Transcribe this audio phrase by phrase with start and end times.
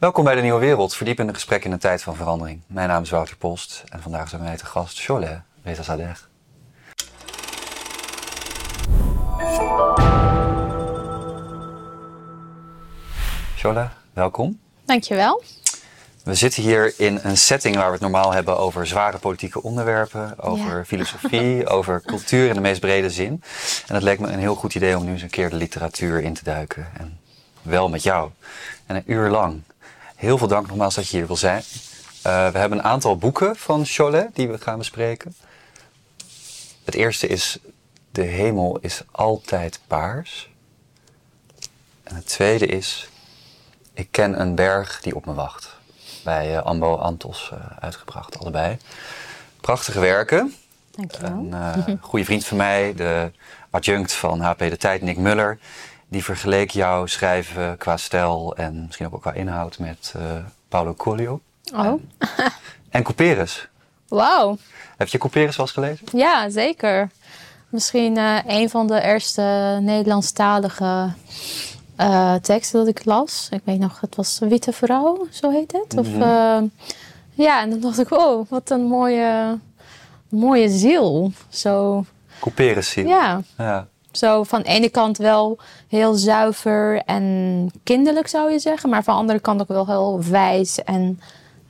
[0.00, 2.60] Welkom bij de Nieuwe Wereld, verdiepende gesprek in een tijd van verandering.
[2.66, 6.14] Mijn naam is Wouter Post en vandaag zijn wij te gast Sholeh Reza.
[13.56, 14.60] Sholeh, welkom.
[14.84, 15.42] Dankjewel.
[16.24, 20.38] We zitten hier in een setting waar we het normaal hebben over zware politieke onderwerpen,
[20.38, 20.84] over Ja.
[20.84, 23.42] filosofie, over cultuur in de meest brede zin.
[23.86, 26.20] En het leek me een heel goed idee om nu eens een keer de literatuur
[26.20, 26.88] in te duiken.
[26.98, 27.18] En
[27.62, 28.30] wel met jou.
[28.86, 29.62] En een uur lang.
[30.20, 31.62] Heel veel dank nogmaals dat je hier wil zijn.
[32.22, 35.34] Eh, we hebben een aantal boeken van Cholet die we gaan bespreken.
[36.84, 37.58] Het eerste is
[38.12, 40.50] De hemel is altijd paars.
[42.02, 43.08] En het tweede is
[43.92, 45.76] Ik ken een berg die op me wacht.
[46.24, 48.76] Bij eh, Ambo Antos eh, uitgebracht, allebei.
[49.60, 50.54] Prachtige werken.
[50.90, 51.46] Dankjewel.
[51.86, 53.32] Een goede vriend van mij, de
[53.70, 55.58] adjunct van HP De Tijd, Nick Muller,
[56.10, 60.22] die vergeleek jouw schrijven qua stijl en misschien ook qua inhoud met eh,
[60.68, 61.40] Paulo Coelho
[61.74, 62.02] Oh,
[62.90, 63.68] en Couperus.
[64.08, 64.56] wauw.
[64.96, 66.06] Heb je Couperus wel eens gelezen?
[66.12, 67.10] Ja, zeker.
[67.68, 71.12] Misschien eh, een van de eerste Nederlandstalige
[71.96, 73.48] eh, teksten dat ik las.
[73.50, 75.98] Ik weet nog, het was Witte Vrouw, zo heet het.
[75.98, 76.64] Of, Mhm.
[77.34, 79.58] ja, en dan dacht ik, oh, wat een mooie,
[80.28, 81.32] mooie ziel.
[81.48, 82.04] Zo,
[82.40, 83.40] Couperus zie ja.
[83.58, 83.86] ja.
[84.20, 88.90] Zo van de ene kant wel heel zuiver en kinderlijk zou je zeggen.
[88.90, 91.20] Maar van de andere kant ook wel heel wijs en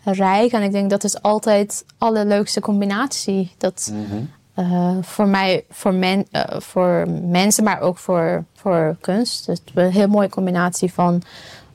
[0.05, 0.53] rijk.
[0.53, 3.55] En ik denk dat is altijd de allerleukste combinatie.
[3.59, 4.23] Dat Mhm.
[4.55, 9.48] eh, voor mij, voor, men, eh, voor mensen, maar ook voor, voor kunst.
[9.75, 11.23] Een heel mooie combinatie van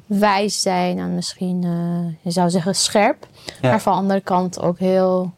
[0.05, 3.27] wijs zijn en misschien, eh, je zou zeggen, scherp.
[3.61, 3.69] Ja.
[3.69, 5.33] Maar van de andere kant ook heel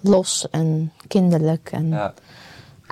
[0.00, 1.68] los en kinderlijk.
[1.72, 2.14] En, Ja.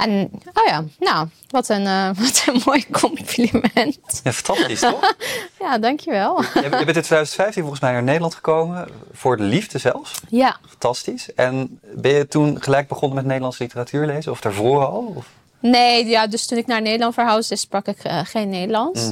[0.00, 4.20] En oh ja, nou, wat een, eh, wat een mooi compliment.
[4.24, 5.14] ja, fantastisch toch?
[5.60, 6.42] Ja, dankjewel.
[6.42, 10.20] je bent in 2015 volgens mij naar Nederland gekomen, voor de liefde zelfs.
[10.28, 11.34] Ja, Fantastisch.
[11.34, 14.32] En ben je toen gelijk begonnen met Nederlandse literatuur lezen?
[14.32, 15.12] Of daarvoor al?
[15.16, 15.26] Of?
[15.60, 19.10] nee, ja, dus toen ik naar Nederland verhuisde, sprak ik eh, geen Nederlands.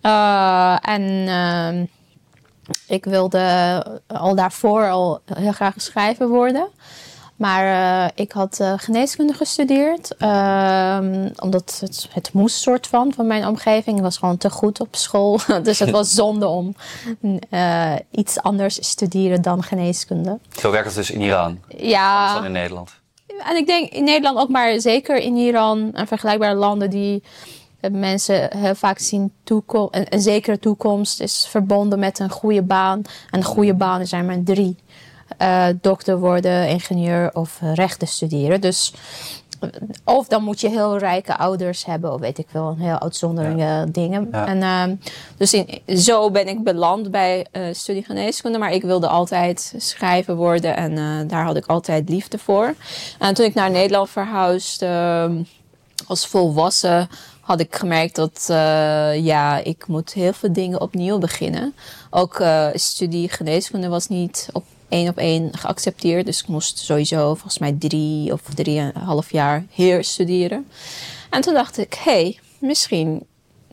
[0.00, 1.84] Eh, en ehm,
[2.86, 6.68] ik wilde al daarvoor al heel graag schrijver worden.
[7.36, 7.64] Maar
[8.04, 10.16] eh, ik had eh, geneeskunde gestudeerd.
[10.16, 13.96] ehm, omdat het, het moest soort van, van mijn omgeving.
[13.96, 15.40] Ik was gewoon te goed op school.
[15.62, 16.74] dus het was zonde om
[17.50, 20.38] eh, iets anders te studeren dan geneeskunde.
[20.60, 23.00] Zo werkt het dus in Iran, Ja, dan in Nederland.
[23.26, 27.22] en ik denk in Nederland ook, maar zeker in Iran en vergelijkbare landen die
[27.92, 33.02] mensen heel vaak zien toekom een, een zekere toekomst is verbonden met een goede baan.
[33.30, 34.76] En goede banen zijn maar drie.
[35.36, 38.60] Eh, dokter worden, ingenieur of rechten studeren.
[38.60, 38.92] Dus
[39.60, 39.68] eh,
[40.04, 43.90] of dan moet je heel rijke ouders hebben, of weet ik wel, een heel uitzonderlijke
[43.92, 44.28] dingen.
[44.32, 44.46] Ja.
[44.46, 44.94] En, ehm,
[45.36, 50.34] dus in, zo ben ik beland bij eh studie geneeskunde, maar ik wilde altijd schrijver
[50.34, 52.74] worden en daar had ik altijd liefde voor.
[53.18, 55.42] En toen ik naar Nederland verhuisde, ehm,
[56.06, 57.08] als volwassen,
[57.40, 58.44] had ik gemerkt dat
[59.22, 61.74] ja, ik moet heel veel dingen opnieuw beginnen.
[62.10, 62.42] Ook
[62.74, 66.26] studie geneeskunde was niet op één op één geaccepteerd.
[66.26, 70.68] Dus ik moest sowieso volgens mij drie of drieënhalf jaar hier studeren.
[71.30, 73.26] En toen dacht ik, hé, hey, misschien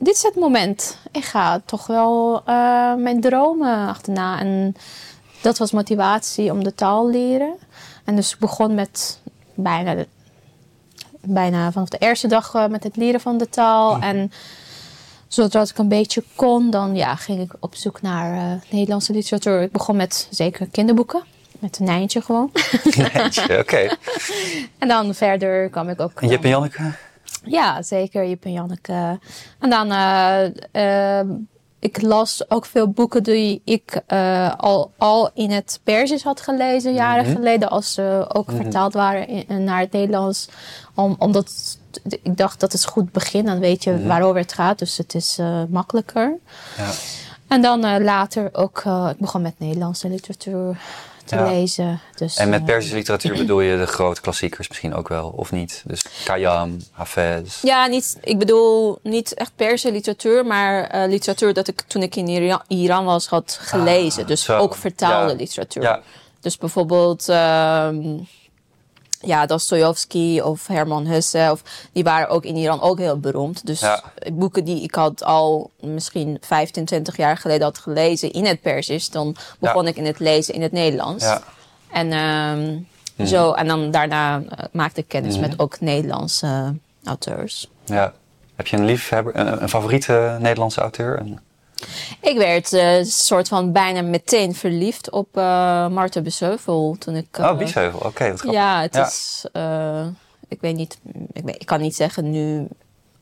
[0.03, 0.97] dit is het moment.
[1.11, 4.39] Ik ga toch wel eh, mijn dromen achterna.
[4.39, 4.75] En
[5.41, 7.53] dat was motivatie om de taal leren.
[8.03, 9.19] En dus ik begon met
[9.53, 10.05] bijna,
[11.19, 13.99] bijna vanaf de eerste dag eh, met het leren van de taal.
[13.99, 14.31] En
[15.33, 19.61] zodra ik een beetje kon, dan ja, ging ik op zoek naar eh, Nederlandse literatuur.
[19.61, 21.23] Ik begon met zeker kinderboeken.
[21.59, 22.51] Met een Nijntje gewoon.
[23.13, 23.87] Netje, Oké.
[24.79, 26.21] en dan verder kwam ik ook...
[26.21, 26.91] En Jip en Janneke?
[27.45, 28.27] Ja, zeker.
[28.27, 29.19] Jip en Janneke.
[29.59, 31.27] En dan, eh, eh,
[31.79, 36.93] ik las ook veel boeken die ik eh, al, al in het Persisch had gelezen,
[36.93, 37.33] jaren Mhm.
[37.35, 40.49] geleden, als ze ook vertaald waren in- naar het Nederlands.
[40.95, 44.07] Om, omdat ik dacht dat is goed begin, dan weet je Mhm.
[44.07, 46.37] waarover het gaat, dus het is eh, makkelijker.
[46.77, 46.89] Ja.
[47.47, 50.77] En dan eh, later ook, eh, ik begon met Nederlandse literatuur
[51.25, 51.43] te Ja.
[51.49, 51.99] lezen.
[52.15, 55.83] Dus, En met Perzische literatuur bedoel je de grote klassiekers misschien ook wel, of niet?
[55.85, 57.61] Dus Khayyam, Hafez.
[57.61, 62.15] Ja, niet, ik bedoel niet echt per se literatuur, maar literatuur dat ik toen ik
[62.15, 64.21] in Iran, Iran was had gelezen.
[64.21, 64.57] Ah, dus zo.
[64.57, 65.37] ook vertaalde Ja.
[65.37, 65.99] literatuur.
[66.39, 68.17] Dus bijvoorbeeld ehm
[69.25, 71.61] ja, Dostoevsky of Herman Hesse, of,
[71.93, 73.65] die waren ook in Iran ook heel beroemd.
[73.65, 74.03] Dus Ja.
[74.33, 79.09] boeken die ik had al misschien 15, 20 jaar geleden had gelezen in het Persisch,
[79.09, 81.23] dan begon ik in het lezen in het Nederlands.
[81.23, 81.41] ja.
[81.91, 86.73] En, ehm, zo, en dan daarna eh, maakte ik kennis met ook Nederlandse
[87.03, 87.69] auteurs.
[87.85, 88.13] ja.
[88.55, 91.19] Heb je een liefhebber, een, een favoriete Nederlandse auteur?
[91.19, 91.39] Een-
[92.19, 95.43] Ik werd een soort van bijna meteen verliefd op uh,
[95.87, 97.37] Marta Biesheuvel toen ik...
[97.39, 98.29] oh, Biesheuvel, oké.
[98.29, 98.51] wat grappig.
[98.51, 99.45] ja, het is...
[100.47, 100.97] ik weet niet...
[101.33, 102.67] Ik, weet, ik kan niet zeggen nu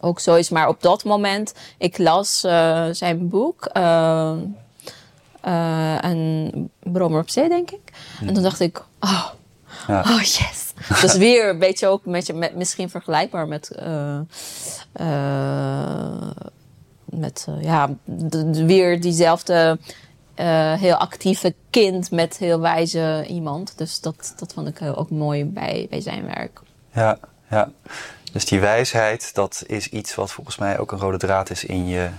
[0.01, 0.49] ook zo is.
[0.49, 3.69] Maar op dat moment, ik las uh, zijn boek.
[3.77, 4.31] Uh,
[5.45, 7.91] uh, en Bromer op Zee, denk ik.
[8.25, 9.27] En toen dacht ik, oh,
[9.87, 9.99] ja.
[10.11, 10.73] oh yes.
[11.01, 13.71] dus weer een beetje ook met, met, misschien vergelijkbaar met...
[17.11, 19.79] met ja, de, de, weer diezelfde
[20.79, 23.77] heel actieve kind met heel wijze iemand.
[23.77, 26.61] Dus dat, dat vond ik ook mooi bij, bij zijn werk.
[26.93, 27.17] Ja,
[27.49, 27.71] ja.
[28.31, 31.87] Dus die wijsheid, dat is iets wat volgens mij ook een rode draad is in
[31.87, 32.09] je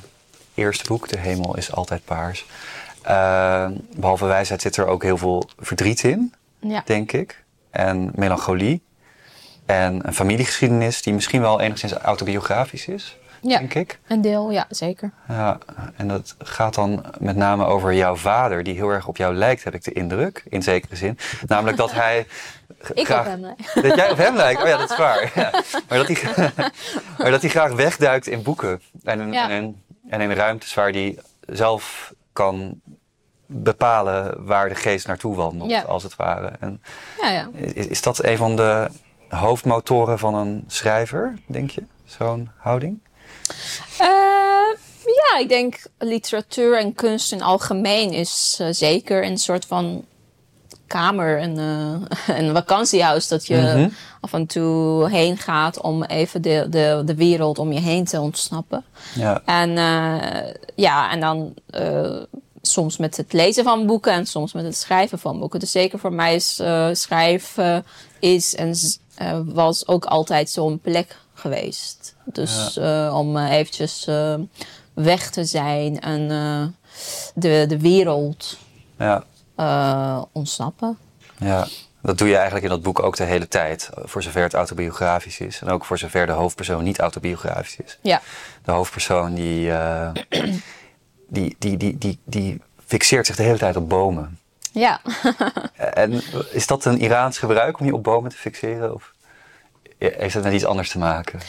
[0.54, 1.08] eerste boek.
[1.08, 2.46] De hemel is altijd paars.
[3.08, 6.82] Uh, behalve wijsheid zit er ook heel veel verdriet in, ja.
[6.84, 7.44] denk ik.
[7.70, 8.82] En melancholie.
[9.66, 13.98] En een familiegeschiedenis die misschien wel enigszins autobiografisch is, ja, denk ik.
[14.06, 15.10] Een deel, ja, zeker.
[15.28, 15.58] Ja,
[15.96, 19.64] en dat gaat dan met name over jouw vader, die heel erg op jou lijkt,
[19.64, 21.18] heb ik de indruk, in zekere zin.
[21.46, 22.18] Namelijk dat hij
[22.94, 23.72] ik graag, op hem lijk.
[23.82, 24.62] Dat jij op hem lijkt?
[24.62, 25.32] Oh ja, dat is waar.
[25.34, 25.50] Ja.
[25.88, 26.16] Maar, dat hij,
[27.18, 28.82] maar dat hij graag wegduikt in boeken.
[29.04, 29.48] En in, Ja.
[29.50, 32.80] en, en in ruimtes waar hij zelf kan
[33.46, 35.82] bepalen waar de geest naartoe wandelt, Ja.
[35.82, 36.52] als het ware.
[36.60, 36.82] En
[37.20, 37.48] Ja, ja.
[37.54, 38.88] is, is dat een van de
[39.28, 41.82] hoofdmotoren van een schrijver, denk je?
[42.04, 43.00] Zo'n houding?
[43.98, 50.04] Eh, ja, ik denk literatuur en kunst in algemeen is eh, zeker een soort van
[50.86, 53.88] kamer, een, eh, een vakantiehuis dat je Mhm.
[54.20, 58.20] af en toe heen gaat om even de, de, de wereld om je heen te
[58.20, 58.84] ontsnappen.
[59.14, 59.70] Ja, En
[60.74, 61.54] ja, en dan
[62.62, 65.60] soms met het lezen van boeken en soms met het schrijven van boeken.
[65.60, 66.60] Dus zeker voor mij is
[66.92, 67.84] schrijven
[68.18, 68.74] is en
[69.54, 72.14] was ook altijd zo'n plek geweest.
[72.24, 74.34] Dus eh, om eh, eventjes eh,
[74.94, 76.28] weg te zijn en
[77.34, 78.58] de, de wereld
[78.98, 79.24] ja,
[80.32, 80.98] ontsnappen.
[81.38, 81.66] ja.
[82.02, 83.90] Dat doe je eigenlijk in dat boek ook de hele tijd.
[83.94, 85.60] Voor zover het autobiografisch is.
[85.60, 87.98] En ook voor zover de hoofdpersoon niet autobiografisch is.
[88.00, 88.20] Ja,
[88.64, 89.72] De hoofdpersoon die,
[91.28, 94.38] die, die, die, die, die fixeert zich de hele tijd op bomen.
[94.72, 95.00] ja.
[95.94, 98.94] En is dat een Iraans gebruik om je op bomen te fixeren?
[98.94, 99.11] Of
[100.18, 101.40] heeft dat met iets anders te maken?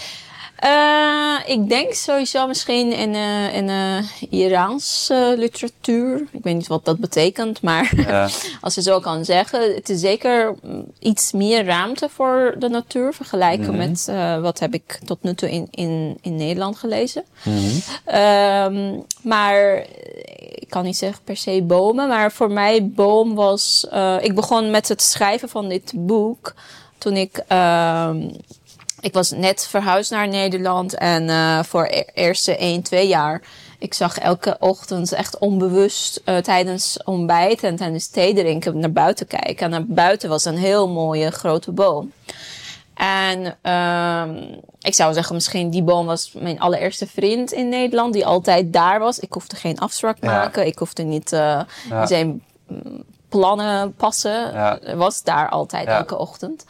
[0.55, 3.97] Eh, ik denk sowieso misschien in, eh in eh
[4.29, 6.27] Iraanse literatuur.
[6.31, 8.29] Ik weet niet wat dat betekent, maar Ja.
[8.61, 9.73] als je zo kan zeggen.
[9.75, 13.77] Het is zeker mm, iets meer ruimte voor de natuur vergelijken Mhm.
[13.77, 14.11] met
[14.41, 17.23] wat heb ik tot nu toe in, in, in Nederland gelezen.
[17.43, 17.79] Mhm.
[18.05, 19.85] Ehm, maar
[20.55, 22.07] ik kan niet zeggen per se bomen.
[22.07, 23.87] Maar voor mij boom was...
[24.21, 26.53] ik begon met het schrijven van dit boek
[27.03, 27.43] toen ik...
[27.47, 28.29] ehm,
[29.01, 33.41] ik was net verhuisd naar Nederland en eh, voor de eerste 1, 2 jaar...
[33.79, 39.27] Ik zag elke ochtend echt onbewust eh, tijdens ontbijt en tijdens thee drinken naar buiten
[39.27, 39.57] kijken.
[39.65, 42.11] En naar buiten was een heel mooie grote boom.
[42.93, 44.35] En ehm,
[44.79, 48.99] ik zou zeggen, misschien die boom was mijn allereerste vriend in Nederland, die altijd daar
[48.99, 49.19] was.
[49.19, 50.31] Ik hoefde geen afspraak Ja.
[50.31, 52.01] maken, ik hoefde niet eh, Ja.
[52.01, 54.51] in zijn mm, plannen passen.
[54.53, 54.79] Ja.
[54.95, 56.65] Was daar altijd elke ochtend.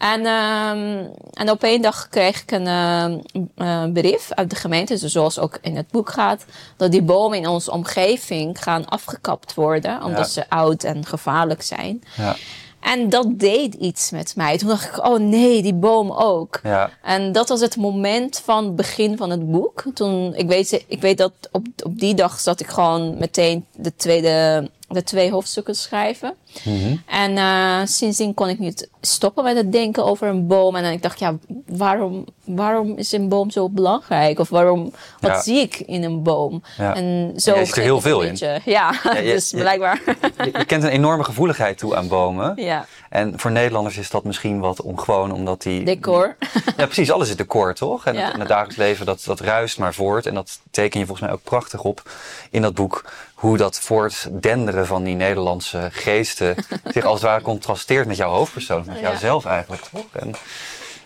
[0.00, 3.18] En, ehm, en op één dag kreeg ik een ehm,
[3.56, 6.44] eh, brief uit de gemeente, dus zoals ook in het boek gaat,
[6.76, 10.42] dat die bomen in onze omgeving gaan afgekapt worden, omdat Ja.
[10.42, 12.02] ze oud en gevaarlijk zijn.
[12.16, 12.36] Ja,
[12.80, 14.58] En dat deed iets met mij.
[14.58, 16.60] Toen dacht ik, oh nee, die boom ook.
[16.62, 19.84] ja, En dat was het moment van het begin van het boek.
[19.94, 23.96] Toen, ik weet, ik weet dat op, op die dag zat ik gewoon meteen de,
[23.96, 26.34] tweede, de twee hoofdstukken schrijven.
[26.64, 26.96] Mhm.
[27.06, 30.76] En eh, sindsdien kon ik niet stoppen met het denken over een boom.
[30.76, 31.34] En ik dacht, ja,
[31.66, 34.38] waarom, waarom is een boom zo belangrijk?
[34.38, 35.40] Of waarom, wat Ja.
[35.42, 36.62] zie ik in een boom?
[36.78, 36.94] Ja.
[36.94, 38.36] En zo er heel veel in.
[38.64, 40.00] Ja, je- dus blijkbaar.
[40.36, 42.52] Je, je kent een enorme gevoeligheid toe aan bomen.
[42.56, 45.84] ja, En voor Nederlanders is dat misschien wat ongewoon, omdat die...
[45.84, 46.36] decor.
[46.76, 47.10] Ja, precies.
[47.12, 48.06] Alles is decor, toch?
[48.06, 50.26] En, het, en het dagelijks leven, dat, dat ruist maar voort.
[50.26, 52.10] En dat teken je volgens mij ook prachtig op
[52.50, 53.12] in dat boek.
[53.40, 56.54] Hoe dat voortdenderen van die Nederlandse geesten
[56.94, 58.84] zich als het ware contrasteert met jouw hoofdpersoon.
[58.86, 59.02] Met Ja.
[59.02, 60.04] jouzelf eigenlijk, toch?
[60.12, 60.34] En,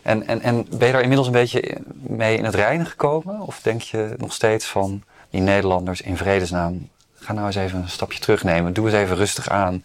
[0.02, 3.40] en, en, en ben je daar inmiddels een beetje mee in het reinen gekomen?
[3.40, 6.88] Of denk je nog steeds van die Nederlanders in vredesnaam...
[7.18, 8.72] Ga nou eens even een stapje terugnemen.
[8.72, 9.84] Doe eens even rustig aan.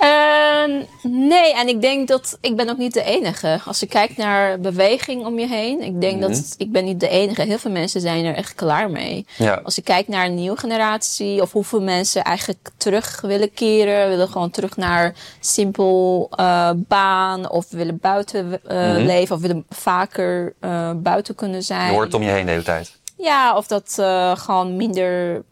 [0.00, 3.60] Ehm, nee, en ik denk dat ik ben ook niet de enige.
[3.64, 6.28] Als je kijkt naar beweging om je heen, ik denk Mhm.
[6.30, 7.42] dat ik ben niet de enige.
[7.42, 9.26] Heel veel mensen zijn er echt klaar mee.
[9.36, 14.08] Ja, Als je kijkt naar een nieuwe generatie, of hoeveel mensen eigenlijk terug willen keren,
[14.08, 19.04] willen gewoon terug naar simpel eh, baan, of willen buiten eh, Mhm.
[19.06, 21.86] leven, of willen vaker eh, buiten kunnen zijn.
[21.86, 22.98] je hoort het om je heen de hele tijd.
[23.22, 25.42] Ja, of dat uh, gewoon minder,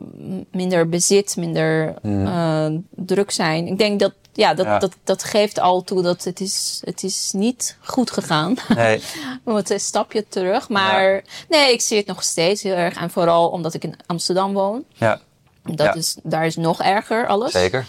[0.53, 3.67] minder bezit, minder uh, druk zijn.
[3.67, 4.79] Ik denk dat, ja, dat, Ja.
[4.79, 8.57] Dat, dat geeft al toe dat het is, het is niet goed gegaan.
[8.75, 9.03] Nee,
[9.45, 10.69] We moeten een stapje terug.
[10.69, 12.97] Maar nee, ik zie het nog steeds heel erg.
[13.01, 14.85] En vooral omdat ik in Amsterdam woon.
[14.95, 15.21] ja,
[15.63, 15.95] Dat Ja.
[15.95, 17.53] is, daar is nog erger alles.
[17.53, 17.87] zeker.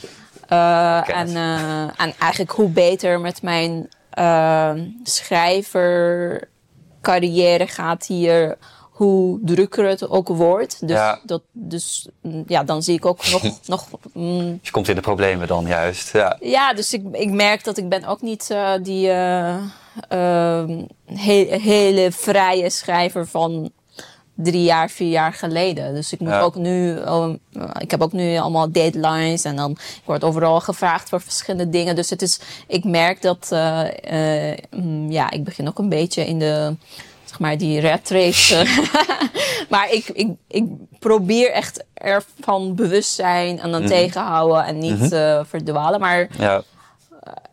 [0.50, 4.72] Uh, ken en, uh, en eigenlijk hoe beter met mijn uh,
[5.04, 8.58] schrijvercarrière gaat hier,
[9.00, 10.88] hoe drukker het ook wordt.
[10.88, 11.20] Dus, Ja.
[11.24, 13.44] dat, dus mm, ja, dan zie ik ook nog.
[13.66, 16.12] nog mm, Je komt in de problemen dan juist.
[16.14, 19.56] Ja, ja, dus ik, ik merk dat ik ben ook niet uh, die uh,
[20.14, 20.64] uh,
[21.06, 23.72] he hele vrije schrijver van
[24.36, 25.94] drie jaar, vier jaar geleden.
[25.94, 26.40] Dus ik moet Ja.
[26.42, 27.40] ook nu, um,
[27.80, 31.96] ik heb ook nu allemaal deadlines en dan ik word overal gevraagd voor verschillende dingen.
[31.96, 36.26] Dus het is, ik merk dat, uh, uh, mm, ja, ik begin ook een beetje
[36.26, 36.76] in de,
[37.40, 38.56] zeg maar, die red race.
[38.56, 38.78] eh.
[39.70, 40.64] maar ik, ik, ik
[41.00, 43.90] probeer echt ervan bewust zijn en dan Mhm.
[43.90, 46.00] tegenhouden en niet uh, verdwalen.
[46.00, 46.64] Maar ja,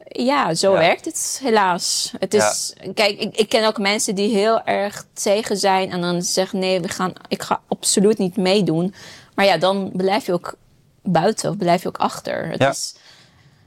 [0.08, 0.78] ja, zo Ja.
[0.78, 2.12] werkt het helaas.
[2.18, 6.22] Het is, Kijk, ik, ik ken ook mensen die heel erg tegen zijn en dan
[6.22, 8.94] zeggen: nee, we gaan, ik ga absoluut niet meedoen.
[9.34, 10.54] Maar ja, dan blijf je ook
[11.02, 12.48] buiten of blijf je ook achter.
[12.48, 12.70] Het Ja.
[12.70, 12.94] is,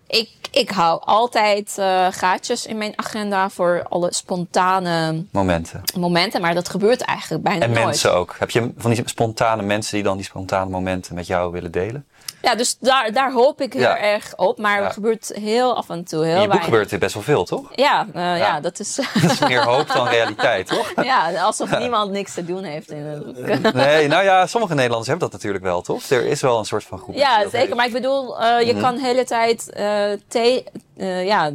[0.10, 5.82] ik, ik hou altijd eh, gaatjes in mijn agenda voor alle spontane momenten.
[5.98, 7.86] momenten, maar dat gebeurt eigenlijk bijna En nooit.
[7.86, 8.36] mensen ook.
[8.40, 12.06] Heb je van die spontane mensen die dan die spontane momenten met jou willen delen?
[12.42, 13.98] Ja, dus daar, daar hoop ik heel Ja.
[14.00, 14.84] erg op, maar Ja.
[14.84, 16.20] het gebeurt heel af en toe.
[16.26, 16.64] Heel In je boek weinig.
[16.70, 17.70] gebeurt er best wel veel, toch?
[17.76, 18.36] Ja, eh, ja.
[18.36, 18.60] Ja.
[18.60, 18.96] dat is.
[19.22, 20.94] Dat is meer hoop dan realiteit, toch?
[21.04, 23.74] Ja, alsof niemand niks te doen heeft in het boek.
[23.74, 26.04] Nee, nou ja, sommige Nederlanders hebben dat natuurlijk wel, toch?
[26.10, 27.16] Er is wel een soort van groep.
[27.16, 27.60] Ja, zeker.
[27.60, 27.76] heeft.
[27.76, 30.64] Maar ik bedoel, eh, je kan de hele tijd eh, te-
[30.98, 31.52] eh, ja,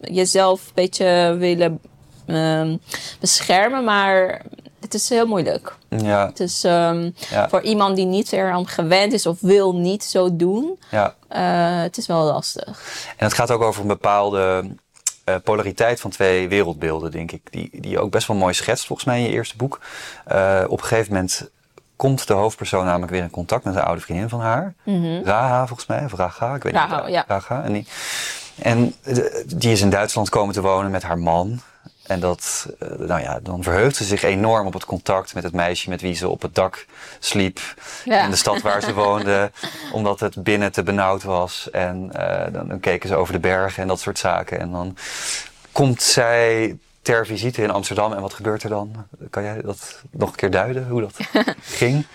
[0.00, 1.80] jezelf een beetje willen
[2.26, 2.76] ehm,
[3.20, 4.40] beschermen, maar
[4.94, 5.74] het is heel moeilijk.
[5.88, 7.48] Ja, Het is ehm, Ja.
[7.48, 11.14] voor iemand die niet eraan gewend is of wil niet zo doen, ja.
[11.28, 12.66] eh, het is wel lastig.
[13.16, 14.64] En het gaat ook over een bepaalde
[15.24, 17.40] eh, polariteit van twee wereldbeelden, denk ik.
[17.50, 19.80] Die, die je ook best wel mooi schetst, volgens mij in je eerste boek.
[20.24, 21.50] Eh, op een gegeven moment
[21.96, 24.74] komt de hoofdpersoon namelijk weer in contact met een oude vriendin van haar.
[25.24, 26.04] Raha, volgens mij.
[26.04, 27.02] Of Raga, ik weet Raha, niet.
[27.04, 27.12] Mhm.
[27.12, 27.24] ja.
[27.28, 27.62] Raga.
[27.62, 27.86] En, die,
[28.58, 28.94] en
[29.46, 31.60] die is in Duitsland komen te wonen met haar man.
[32.06, 35.52] En dat, eh, nou ja, dan verheugt ze zich enorm op het contact met het
[35.52, 36.86] meisje met wie ze op het dak
[37.18, 37.60] sliep.
[38.04, 38.24] Ja.
[38.24, 39.50] In de stad waar ze woonde.
[39.92, 41.70] omdat het binnen te benauwd was.
[41.70, 44.60] En eh, dan, dan keken ze over de bergen en dat soort zaken.
[44.60, 44.96] En dan
[45.72, 48.12] komt zij ter visite in Amsterdam.
[48.12, 48.92] En wat gebeurt er dan?
[49.30, 51.16] Kan jij dat nog een keer duiden, hoe dat
[51.80, 52.06] ging?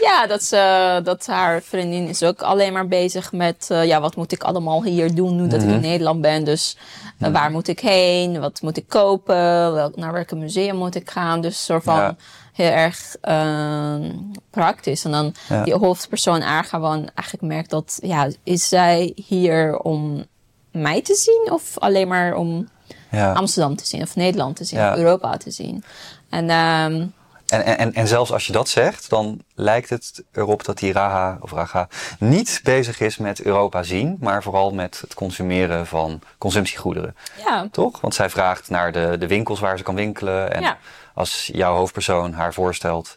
[0.00, 3.66] Ja, dat, ze, dat haar vriendin is ook alleen maar bezig met...
[3.70, 6.44] eh, ja, wat moet ik allemaal hier doen nu dat ik in Nederland ben?
[6.44, 6.76] Dus
[7.18, 8.40] eh, waar moet ik heen?
[8.40, 9.72] Wat moet ik kopen?
[9.74, 11.40] Welk, naar welke museum moet ik gaan?
[11.40, 12.16] Dus soort van Ja.
[12.52, 14.12] heel erg ehm,
[14.50, 15.04] praktisch.
[15.04, 15.64] En dan Ja.
[15.64, 17.98] die hoofdpersoon haar gewoon eigenlijk merkt dat...
[18.02, 20.24] Ja, is zij hier om
[20.72, 21.52] mij te zien?
[21.52, 22.68] Of alleen maar om
[23.10, 23.32] Ja.
[23.32, 24.02] Amsterdam te zien?
[24.02, 24.78] Of Nederland te zien?
[24.78, 24.92] Ja.
[24.92, 25.84] Of Europa te zien?
[26.30, 26.50] En...
[26.50, 27.06] ehm,
[27.48, 31.36] En, en, en zelfs als je dat zegt, dan lijkt het erop dat die Raha
[31.40, 31.88] of Raga
[32.18, 37.16] niet bezig is met Europa zien, maar vooral met het consumeren van consumptiegoederen.
[37.44, 38.00] ja, Toch?
[38.00, 40.52] Want zij vraagt naar de, de winkels waar ze kan winkelen.
[40.54, 40.78] En Ja.
[41.14, 43.16] als jouw hoofdpersoon haar voorstelt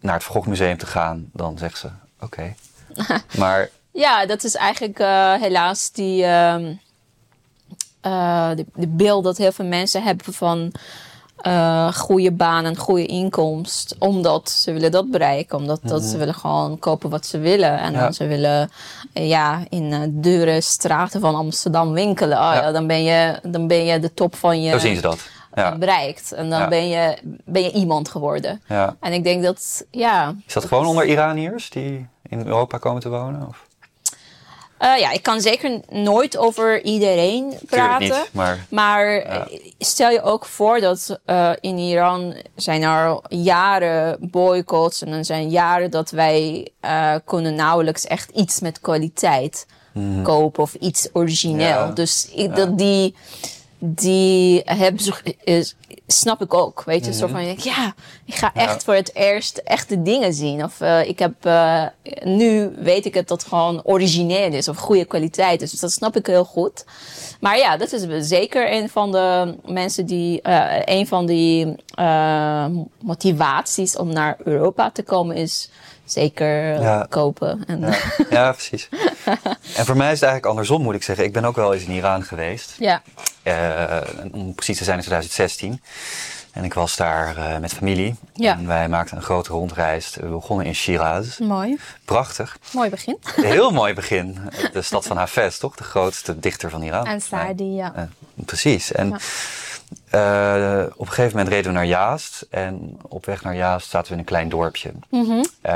[0.00, 1.88] naar het Van Gogh Museum te gaan, dan zegt ze:
[2.20, 2.54] Oké.
[3.38, 6.74] maar Ja, dat is eigenlijk eh, helaas die, ehm
[8.06, 10.72] eh, de, de beeld dat heel veel mensen hebben van
[11.36, 13.96] eh goede baan en goede inkomst.
[13.98, 15.58] Omdat ze willen dat bereiken.
[15.58, 17.78] Omdat dat ze willen gewoon kopen wat ze willen.
[17.78, 18.00] En Ja.
[18.00, 18.70] dan ze willen
[19.12, 22.38] eh, ja, in eh, dure straten van Amsterdam winkelen.
[22.38, 22.54] Oh, Ja.
[22.54, 22.72] ja.
[22.72, 25.18] dan, ben je, dan ben je de top van je zo zien ze dat.
[25.54, 25.76] Ja.
[25.76, 26.32] bereikt.
[26.32, 28.62] En dan ben, je, ben je iemand geworden.
[28.68, 28.96] Ja.
[29.00, 30.34] En ik denk dat, ja...
[30.46, 33.46] Is dat gewoon onder Iraniërs die in Europa komen te wonen?
[33.48, 33.65] Of?
[34.78, 38.08] Eh, ja, ik kan zeker nooit over iedereen praten.
[38.08, 39.40] niet, maar- Maar eh,
[39.78, 45.24] stel je ook voor dat eh, in Iran zijn er al jaren boycotts en dan
[45.24, 46.68] zijn jaren dat wij
[47.24, 49.66] kunnen nauwelijks echt iets met kwaliteit
[50.22, 51.66] kopen of iets origineel.
[51.66, 51.86] Ja.
[51.90, 53.14] Dus ik, dat die
[53.78, 54.98] die heb,
[55.44, 56.82] is, snap ik ook.
[56.84, 60.64] Weet je, zo van, ja, ik ga echt voor het eerst echte dingen zien.
[60.64, 61.84] Of eh, ik heb, eh,
[62.24, 65.70] nu weet ik het dat het gewoon origineel is of goede kwaliteit is.
[65.70, 66.84] Dus dat snap ik heel goed.
[67.40, 72.66] Maar ja, dat is zeker een van de mensen die, eh, een van die eh,
[73.00, 75.70] motivaties om naar Europa te komen is
[76.06, 77.06] zeker Ja.
[77.08, 77.64] kopen.
[77.66, 77.96] En, Ja,
[78.30, 78.88] ja, precies.
[79.76, 81.24] En voor mij is het eigenlijk andersom, moet ik zeggen.
[81.24, 82.74] Ik ben ook wel eens in Iran geweest.
[82.78, 83.02] ja.
[83.42, 83.96] Eh,
[84.32, 85.82] om precies te zijn in 2016.
[86.52, 88.14] En ik was daar eh, met familie.
[88.34, 88.52] Ja.
[88.52, 90.16] En wij maakten een grote rondreis.
[90.20, 91.38] We begonnen in Shiraz.
[91.38, 91.78] Mooi.
[92.04, 92.58] Prachtig.
[92.72, 93.18] Mooi begin.
[93.36, 94.38] Een heel mooi begin.
[94.72, 95.76] De stad van Hafez, toch?
[95.76, 97.06] De grootste dichter van Iran.
[97.06, 98.08] En Saadi, ja.
[98.34, 98.92] Precies.
[98.92, 99.18] En Ja.
[100.10, 102.46] Eh, op een gegeven moment reden we naar Jaast.
[102.50, 104.92] En op weg naar Jaast zaten we in een klein dorpje.
[105.10, 105.44] Mhm.
[105.60, 105.72] Eh,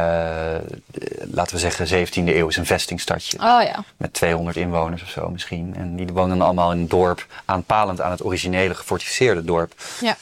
[1.30, 3.38] laten we zeggen 17e eeuw is een vestingstadje.
[3.38, 3.84] Oh ja.
[3.96, 5.74] Met 200 inwoners of zo misschien.
[5.76, 9.74] En die wonen dan allemaal in een dorp aanpalend aan het originele gefortificeerde dorp.
[10.00, 10.16] Ja.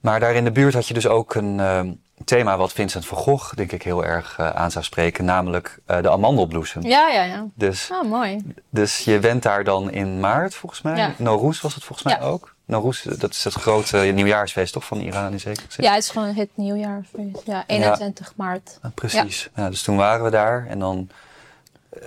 [0.00, 1.80] Maar daar in de buurt had je dus ook een eh,
[2.24, 5.24] thema wat Vincent van Gogh denk ik heel erg eh, aan zou spreken.
[5.24, 6.82] Namelijk de amandelbloesem.
[6.82, 7.46] Ja, ja, ja.
[7.54, 8.54] Dus, Oh, mooi.
[8.70, 10.96] dus je bent daar dan in maart volgens mij.
[10.96, 11.12] Ja.
[11.16, 12.26] Nowruz was het volgens mij Ja.
[12.26, 12.56] ook.
[12.68, 15.84] Nowruz, dat is het grote nieuwjaarsfeest toch van Iran in zekere zin.
[15.84, 17.42] Ja, het is gewoon het nieuwjaarfeest.
[17.44, 18.78] Ja, 21 maart.
[18.82, 19.50] Ah, Precies.
[19.56, 19.70] Ja.
[19.70, 21.08] dus toen waren we daar en dan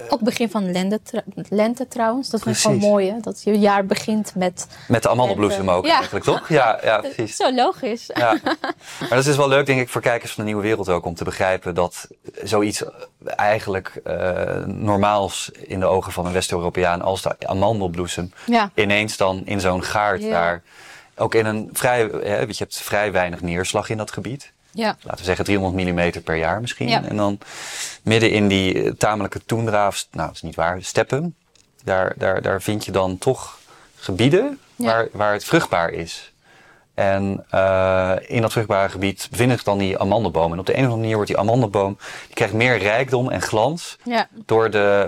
[0.09, 0.99] Ook begin van lente,
[1.49, 2.29] lente trouwens.
[2.29, 3.19] Dat vind ik gewoon mooi, hè?
[3.19, 4.67] Dat je jaar begint met...
[4.87, 5.95] met de amandelbloesem ook Ja.
[5.95, 6.49] eigenlijk, toch?
[6.49, 7.35] Ja, ja precies.
[7.35, 8.09] Zo logisch.
[8.13, 8.37] Ja.
[8.99, 11.05] Maar dat is dus wel leuk, denk ik, voor kijkers van de nieuwe wereld ook
[11.05, 12.07] om te begrijpen dat
[12.43, 12.83] zoiets
[13.25, 18.71] eigenlijk eh, normaals in de ogen van een West-Europeaan als de amandelbloesem Ja.
[18.75, 20.61] ineens dan in zo'n gaard daar,
[21.15, 24.51] ook in een vrij, hè, je hebt vrij weinig neerslag in dat gebied.
[24.71, 24.95] Ja.
[25.01, 26.87] Laten we zeggen 300 mm per jaar misschien.
[26.87, 27.03] Ja.
[27.03, 27.37] En dan
[28.03, 31.35] midden in die eh, tamelijke toendra, of, nou dat is niet waar, steppen.
[31.83, 33.59] Daar, daar, daar vind je dan toch
[33.95, 34.85] gebieden Ja.
[34.85, 36.33] waar, waar het vruchtbaar is.
[36.93, 40.51] En eh, in dat vruchtbare gebied bevinden zich dan die amandelbomen.
[40.53, 43.41] En op de een of andere manier wordt die amandelboom, die krijgt meer rijkdom en
[43.41, 45.05] glans Ja, door de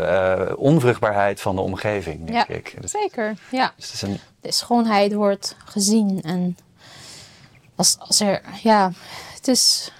[0.50, 2.56] eh, onvruchtbaarheid van de omgeving, denk Ja.
[2.56, 2.76] ik.
[2.82, 3.38] Dus, zeker.
[3.52, 3.74] Ja.
[3.76, 6.22] dus het is een, De schoonheid wordt gezien.
[6.26, 6.58] En
[7.76, 8.42] als, als er...
[8.62, 8.92] Ja,
[9.44, 9.92] het is...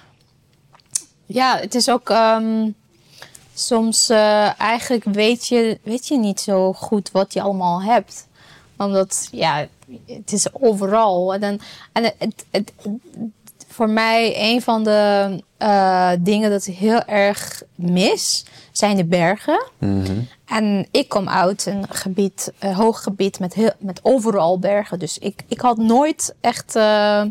[1.26, 2.10] Ja, het is ook...
[2.10, 2.70] ehm,
[3.54, 8.26] soms eh, eigenlijk weet je, weet je niet zo goed wat je allemaal hebt.
[8.78, 9.66] Omdat, ja,
[10.06, 11.34] het is overal.
[11.34, 11.60] En, dan,
[11.92, 12.72] en het, het, het-
[13.68, 19.64] voor mij een van de eh, dingen dat ik heel erg mis, zijn de bergen.
[19.78, 20.20] mhm.
[20.44, 24.98] En ik kom uit een gebied, een hoog gebied met, heel, met overal bergen.
[24.98, 27.22] Dus ik, ik had nooit echt eh,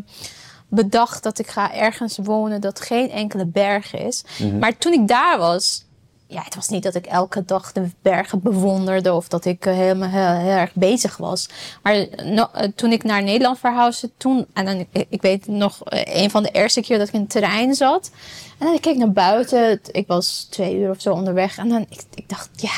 [0.74, 4.24] bedacht dat ik ga ergens wonen dat geen enkele berg is.
[4.60, 5.84] Maar toen ik daar was,
[6.26, 9.74] ja, het was niet dat ik elke dag de bergen bewonderde of dat ik eh,
[9.74, 11.48] helemaal heel, heel erg bezig was.
[11.82, 15.84] Maar no- eh, toen ik naar Nederland verhuisde, toen, en dan, ik, ik weet nog,
[15.84, 18.10] eh, een van de eerste keer dat ik in het terrein zat.
[18.58, 21.58] En dan keek ik naar buiten, ik was twee uur of zo onderweg.
[21.58, 22.74] En dan, ik, ik dacht, ja,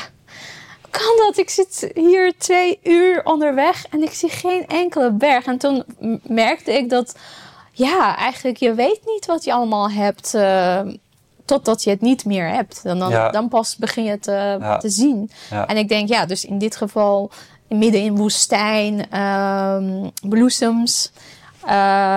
[0.90, 1.38] kan dat?
[1.38, 5.44] Ik zit hier twee uur onderweg en ik zie geen enkele berg.
[5.44, 5.84] En toen
[6.22, 7.14] merkte ik dat,
[7.76, 10.34] ja, eigenlijk je weet niet wat je allemaal hebt.
[10.34, 10.80] eh,
[11.44, 12.80] totdat je het niet meer hebt.
[12.82, 13.28] Dan, Ja.
[13.30, 14.76] dan pas begin je het Ja.
[14.76, 15.30] te zien.
[15.50, 15.66] Ja.
[15.66, 17.30] En ik denk, ja, dus in dit geval
[17.68, 21.10] midden in woestijn, ehm, bloesems.
[21.66, 21.72] eh,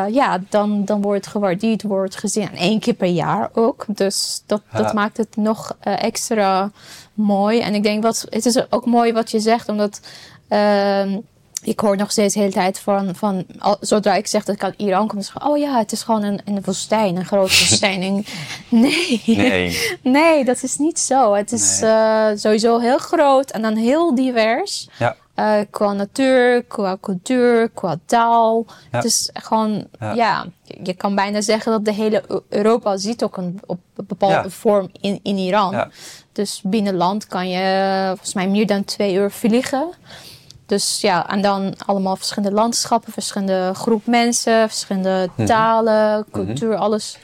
[0.10, 2.50] ja, dan, dan wordt het gewaardeerd, wordt gezien.
[2.50, 3.86] En één keer per jaar ook.
[3.88, 6.72] Dus dat, dat maakt het nog eh, extra
[7.14, 7.60] mooi.
[7.60, 10.00] En ik denk, wat, het is ook mooi wat je zegt, omdat...
[10.48, 11.18] ehm,
[11.62, 14.64] ik hoor nog steeds de hele tijd van, van al- zodra ik zeg dat ik
[14.64, 17.26] uit Iran kom, dan zeggen ze, oh ja, het is gewoon een, een woestijn, een
[17.26, 18.26] grote woestijn.
[18.70, 19.22] Nee.
[19.26, 19.78] Nee.
[20.04, 21.34] Nee, dat is niet zo.
[21.34, 21.90] Het is Nee.
[21.92, 24.88] eh, sowieso heel groot en dan heel divers.
[25.00, 25.16] Ja.
[25.36, 28.66] Eh, qua natuur, qua cultuur, qua taal.
[28.68, 28.74] Ja.
[28.98, 30.14] Het is gewoon, Ja.
[30.14, 30.46] ja.
[30.84, 34.50] je- kan bijna zeggen dat de hele Eu- Europa zit ook een, op een bepaalde
[34.50, 35.72] vorm in, in Iran.
[35.72, 35.90] Ja.
[36.32, 39.90] Dus binnen land kan je volgens mij meer dan twee uur vliegen.
[40.70, 47.18] Dus ja, en dan allemaal verschillende landschappen, verschillende groep mensen, verschillende talen, cultuur, alles.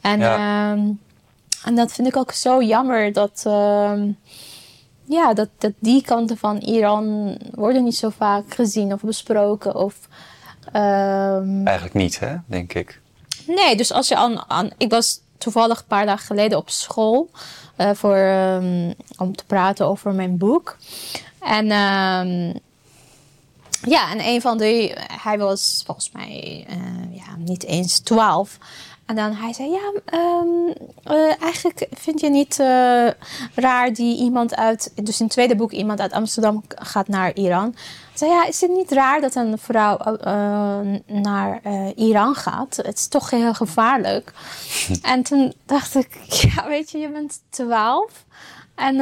[0.00, 0.34] En, Ja.
[0.36, 0.80] ehm,
[1.64, 4.08] en dat vind ik ook zo jammer dat, ehm,
[5.04, 9.74] ja, dat, dat die kanten van Iran worden niet zo vaak gezien of besproken.
[9.74, 9.94] Of,
[10.72, 13.00] ehm, Eigenlijk niet, hè, denk ik.
[13.46, 14.70] Nee, dus als je aan, aan.
[14.76, 17.30] Ik was toevallig een paar dagen geleden op school.
[17.76, 18.16] eh, voor,
[19.18, 20.76] om te praten over mijn boek.
[21.40, 21.70] En.
[23.84, 24.96] Ja, en een van de.
[25.22, 28.58] Hij was volgens mij eh, ja, niet eens 12.
[29.06, 33.08] En dan hij zei: Ja, ehm, eh, eigenlijk vind je niet eh,
[33.54, 34.92] raar die iemand uit.
[34.94, 37.74] Dus in het tweede boek, iemand uit Amsterdam gaat naar Iran.
[37.74, 39.98] Hij zei: Ja, is het niet raar dat een vrouw
[41.06, 41.60] naar
[41.94, 42.76] Iran gaat?
[42.76, 44.32] Het is toch heel gevaarlijk.
[45.02, 48.24] en toen dacht ik: Ja, weet je, je bent 12.
[48.74, 48.96] En.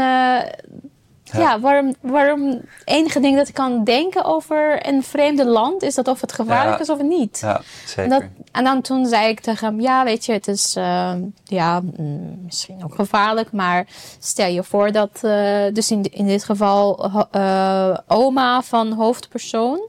[1.40, 1.60] Ja.
[1.60, 6.20] waarom, waarom enige ding dat ik kan denken over een vreemde land is dat of
[6.20, 6.82] het gevaarlijk Ja.
[6.82, 7.38] is of niet.
[7.40, 8.08] Ja, En, zeker.
[8.10, 11.12] dat, en dan toen zei ik tegen hem, ja, weet je, het is eh,
[11.44, 13.86] ja, mm, misschien ook gevaarlijk, maar
[14.18, 19.80] stel je voor dat, eh, dus in, in dit geval, eh, oma van hoofdpersoon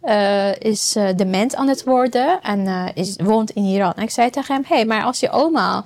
[0.00, 3.92] eh, is dement aan het worden en is, woont in Iran.
[3.96, 5.84] En ik zei tegen hem, hé, hey, maar als je oma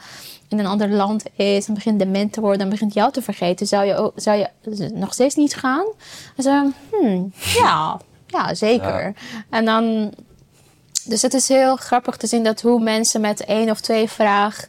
[0.52, 3.66] in een ander land is en begint dement te worden en begint jou te vergeten,
[3.66, 4.48] zou je, ook- zou je
[4.94, 5.84] nog steeds niet gaan?
[6.36, 9.14] En zei, hmm, ja, ja, zeker.
[9.50, 10.12] En dan
[11.04, 14.68] dus het is heel grappig te zien dat hoe mensen met één of twee vragen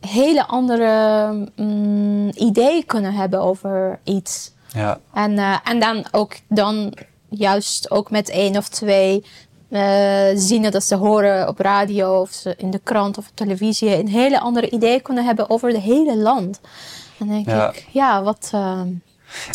[0.00, 4.52] hele andere mm, ideeën kunnen hebben over iets.
[4.72, 6.94] Ja, En, eh, en dan ook dan
[7.28, 9.24] juist ook met één of twee
[9.68, 13.96] eh, zien dat ze horen op radio of ze in de krant of op televisie
[13.98, 16.60] een hele andere idee kunnen hebben over het hele land.
[17.18, 17.68] En dan denk Ja.
[17.72, 18.50] ik, ja, wat.
[18.54, 18.80] eh,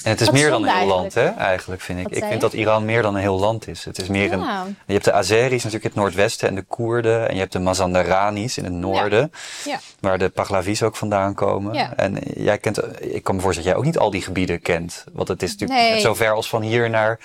[0.03, 1.81] en het is Wat meer dan een heel land, hè, eigenlijk.
[1.81, 2.07] vind ik.
[2.07, 3.86] Wat Ik vind dat Iran meer dan een heel land is.
[3.86, 4.39] Het is meer een...
[4.86, 7.27] Je hebt de Azeris natuurlijk in het noordwesten en de Koerden.
[7.27, 9.31] En je hebt de Mazandaranis in het noorden.
[9.65, 11.97] ja, Waar de Pahlavis ook vandaan komen.
[11.97, 15.03] En jij kent, ik kan me voorstellen dat jij ook niet al die gebieden kent.
[15.13, 15.91] Want het is natuurlijk Nee.
[15.91, 17.19] net zo ver als van hier naar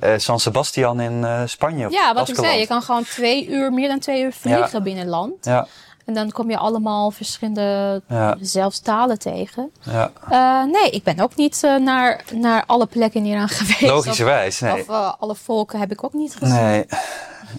[0.00, 1.86] eh, San Sebastian in eh, Spanje.
[1.86, 4.82] Of ja, wat ik zei, je kan gewoon twee uur, meer dan twee uur vliegen
[4.82, 5.44] binnen land.
[5.44, 5.66] Ja,
[6.04, 8.36] En dan kom je allemaal verschillende, Ja.
[8.40, 9.70] zelfs talen tegen.
[9.82, 10.10] ja.
[10.30, 13.80] Eh, nee, ik ben ook niet eh, naar, naar alle plekken in Iran geweest.
[13.80, 14.62] logischerwijs.
[14.62, 14.80] Of, Nee.
[14.80, 16.54] of eh, alle volken heb ik ook niet gezien.
[16.54, 16.86] Nee.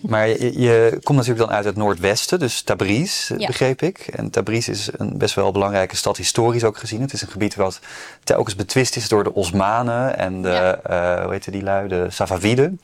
[0.01, 3.47] Maar je, je komt natuurlijk dan uit het noordwesten, dus Tabriz, Ja.
[3.47, 3.97] begreep ik.
[3.99, 7.01] En Tabriz is een best wel belangrijke stad, historisch ook gezien.
[7.01, 7.79] Het is een gebied wat
[8.23, 11.21] telkens betwist is door de Osmanen en de, Ja.
[11.23, 12.81] hoe heette die lui, de Safaviden,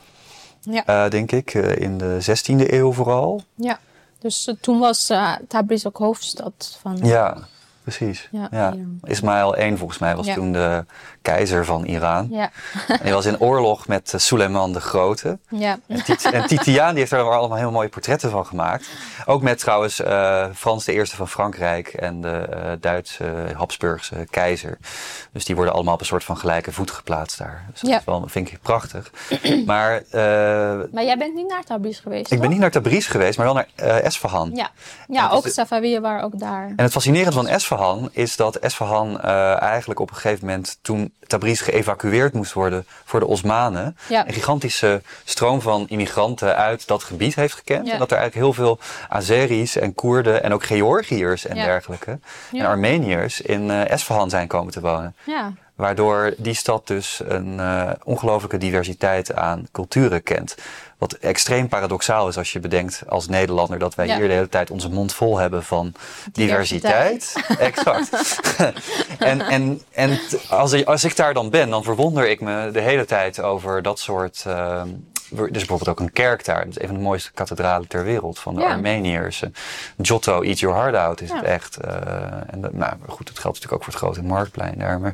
[0.61, 3.41] Ja, denk ik, in de 16e eeuw vooral.
[3.55, 3.79] ja.
[4.27, 6.97] Dus eh, toen was eh Tabriz ook hoofdstad van...
[7.03, 7.37] Ja,
[7.83, 8.27] precies.
[8.31, 8.99] Ja, Ja, Iran.
[9.03, 10.85] Ismaël I volgens mij was toen de
[11.31, 12.27] keizer van Iran.
[12.31, 12.49] Ja,
[12.87, 15.37] En hij was in oorlog met eh, Suleiman de Grote.
[15.49, 15.79] ja.
[15.87, 18.87] En, Tit- en Titiaan die heeft er allemaal heel mooie portretten van gemaakt.
[19.25, 23.23] Ook met trouwens eh, Frans de Eerste van Frankrijk en de eh, Duitse
[23.55, 24.77] Habsburgse keizer.
[25.31, 27.65] Dus die worden allemaal op een soort van gelijke voet geplaatst daar.
[27.71, 27.97] Dus dat Ja.
[27.97, 29.11] is wel, vind ik prachtig.
[29.65, 30.03] maar
[30.91, 33.55] Maar jij bent niet naar Tabriz geweest, ik ben niet naar Tabriz geweest, maar wel
[33.55, 33.67] naar
[34.01, 34.51] Esfahan.
[34.53, 34.69] Ja,
[35.07, 36.65] ja is ook Safaviën waren ook daar.
[36.67, 41.61] En het fascinerende van Esfahan is dat Esfahan eigenlijk op een gegeven moment, toen Tabriz
[41.63, 44.27] geëvacueerd moest worden voor de Osmanen, Ja.
[44.27, 47.87] een gigantische stroom van immigranten uit dat gebied heeft gekend.
[47.87, 47.93] Ja.
[47.93, 51.65] En dat er eigenlijk heel veel Azeris en Koerden en ook Georgiërs en Ja.
[51.65, 52.19] dergelijke
[52.51, 55.15] en Armeniërs in eh Esfahan zijn komen te wonen.
[55.23, 60.55] Ja, Waardoor die stad dus een eh, ongelooflijke diversiteit aan culturen kent.
[60.97, 64.15] Wat extreem paradoxaal is als je bedenkt als Nederlander dat wij Ja.
[64.17, 65.93] hier de hele tijd onze mond vol hebben van
[66.31, 67.33] diversiteit.
[67.59, 68.09] exact.
[69.17, 72.81] en en, en als, ik, als ik daar dan ben, dan verwonder ik me de
[72.81, 74.43] hele tijd over dat soort.
[74.47, 74.81] eh,
[75.35, 76.59] er is bijvoorbeeld ook een kerk daar.
[76.65, 78.67] Dat is een van de mooiste kathedralen ter wereld van de Ja.
[78.67, 79.41] Armeniërs.
[79.41, 79.49] Eh,
[80.01, 81.35] Giotto, Eat Your Heart Out is Ja.
[81.35, 81.77] het echt.
[81.77, 81.91] eh,
[82.47, 84.99] en dat, nou, goed, dat geldt natuurlijk ook voor het grote marktplein daar.
[84.99, 85.11] Maar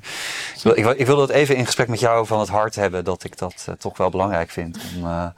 [0.55, 2.75] ik, wil, ik, wil- ik wilde dat even in gesprek met jou van het hart
[2.75, 3.03] hebben.
[3.03, 4.77] Dat ik dat eh, toch wel belangrijk vind.
[4.97, 5.31] Om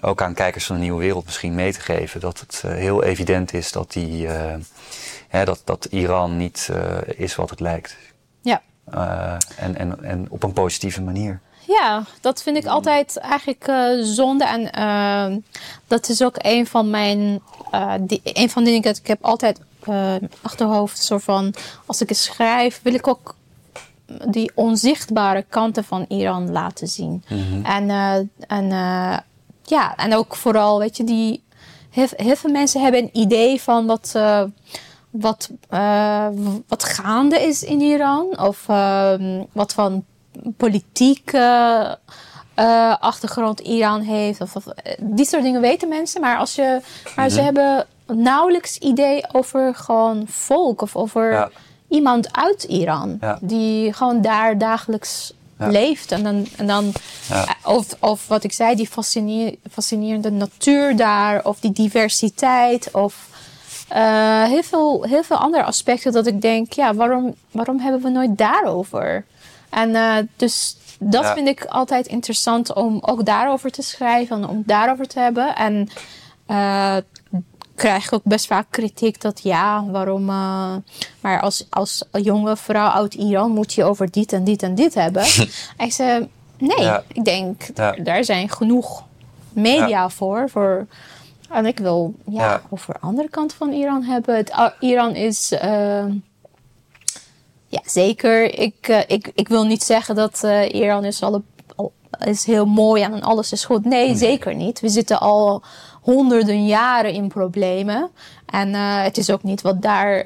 [0.00, 2.20] ook aan kijkers van de nieuwe wereld misschien mee te geven.
[2.20, 4.28] Dat het heel evident is dat, die,
[5.28, 6.70] hè, dat, dat Iran niet
[7.06, 7.96] is wat het lijkt.
[8.40, 8.62] ja.
[9.56, 11.40] En, en, en op een positieve manier.
[11.66, 14.44] Ja, dat vind ik altijd eigenlijk eh, zonde.
[14.44, 15.36] En eh,
[15.86, 17.40] dat is ook een van mijn.
[17.70, 19.60] eh die, een van de dingen dat ik heb altijd
[20.42, 20.98] achterhoofd.
[21.04, 21.54] Soort van,
[21.86, 23.34] als ik het schrijf, wil ik ook
[24.28, 27.24] die onzichtbare kanten van Iran laten zien.
[27.62, 28.14] En, eh,
[28.46, 29.18] en, eh,
[29.62, 31.44] ja, en ook vooral, weet je, die.
[31.90, 34.12] Heel, heel veel mensen hebben een idee van wat.
[35.10, 35.50] wat,
[36.68, 38.38] wat gaande is in Iran.
[38.38, 38.66] Of
[39.52, 40.04] wat van
[40.56, 41.98] politieke
[42.54, 44.40] eh, achtergrond Iran heeft.
[44.40, 46.20] Of, of, eh, die soort dingen weten mensen.
[46.20, 46.80] Maar, als je,
[47.16, 50.80] maar ze hebben nauwelijks idee over gewoon volk.
[50.82, 51.50] Of over Ja.
[51.88, 53.18] iemand uit Iran.
[53.20, 53.38] Ja.
[53.40, 55.66] Die gewoon daar dagelijks Ja.
[55.68, 56.12] leeft.
[56.12, 56.92] En dan, en dan
[57.30, 58.88] eh, of, of wat ik zei, die
[59.70, 61.44] fascinerende natuur daar.
[61.44, 62.88] Of die diversiteit.
[62.92, 63.28] Of
[64.48, 68.38] heel, veel, heel veel andere aspecten dat ik denk, ja, waarom, waarom hebben we nooit
[68.38, 69.24] daarover?
[69.70, 71.34] En eh, dus dat Ja.
[71.34, 75.56] vind ik altijd interessant om ook daarover te schrijven en om daarover te hebben.
[75.56, 75.88] En
[76.46, 76.96] eh,
[77.74, 80.28] krijg ik ook best vaak kritiek dat ja, waarom.
[80.30, 80.74] eh,
[81.20, 84.94] maar als, als jonge vrouw uit Iran moet je over dit en dit en dit
[84.94, 85.22] hebben.
[85.76, 87.02] en ik zei, nee, Ja.
[87.12, 87.92] ik denk, Ja.
[87.92, 89.04] daar zijn genoeg
[89.52, 90.48] media voor.
[90.50, 90.86] voor
[91.50, 94.36] en ik wil ja, over de andere kant van Iran hebben.
[94.36, 95.52] Het, uh, Iran is.
[97.76, 98.58] Eh, Ja, zeker.
[98.58, 101.42] Ik, uh, ik, ik wil niet zeggen dat uh, Iran is, alle,
[102.24, 103.84] is heel mooi en alles is goed.
[103.84, 104.80] Nee, nee, zeker niet.
[104.80, 105.62] We zitten al
[106.02, 108.10] honderden jaren in problemen.
[108.46, 110.20] En uh, het is ook niet wat daar.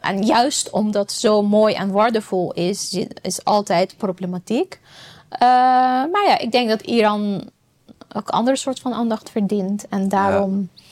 [0.00, 4.80] en juist omdat het zo mooi en waardevol is, is altijd problematiek.
[5.38, 7.50] maar ja, ik denk dat Iran
[8.12, 9.88] ook ander soort van aandacht verdient.
[9.88, 10.70] En daarom.
[10.74, 10.84] Ja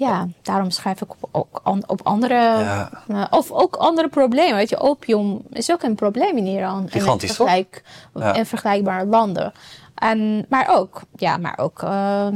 [0.00, 2.34] ja, daarom schrijf ik op, ook op andere.
[2.34, 2.90] Ja.
[3.08, 4.56] Uh, of ook andere problemen.
[4.56, 6.88] Weet je, opium is ook een probleem in Iran.
[6.88, 7.82] Gigantisch, in, vergelijk,
[8.14, 8.34] ja.
[8.34, 9.52] in vergelijkbare landen.
[9.94, 11.82] En, maar ook, ja, maar ook.
[11.82, 12.26] Uh,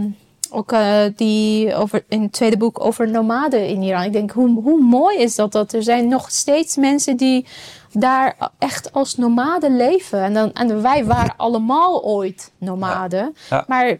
[0.51, 4.03] ook uh, die over, in het tweede boek over nomaden in Iran.
[4.03, 5.53] Ik denk, hoe, hoe mooi is dat?
[5.53, 7.47] Dat er zijn nog steeds mensen die
[7.93, 10.23] daar echt als nomaden leven.
[10.23, 13.37] En, dan, en wij waren allemaal ooit nomaden.
[13.51, 13.65] Ja.
[13.69, 13.99] Maar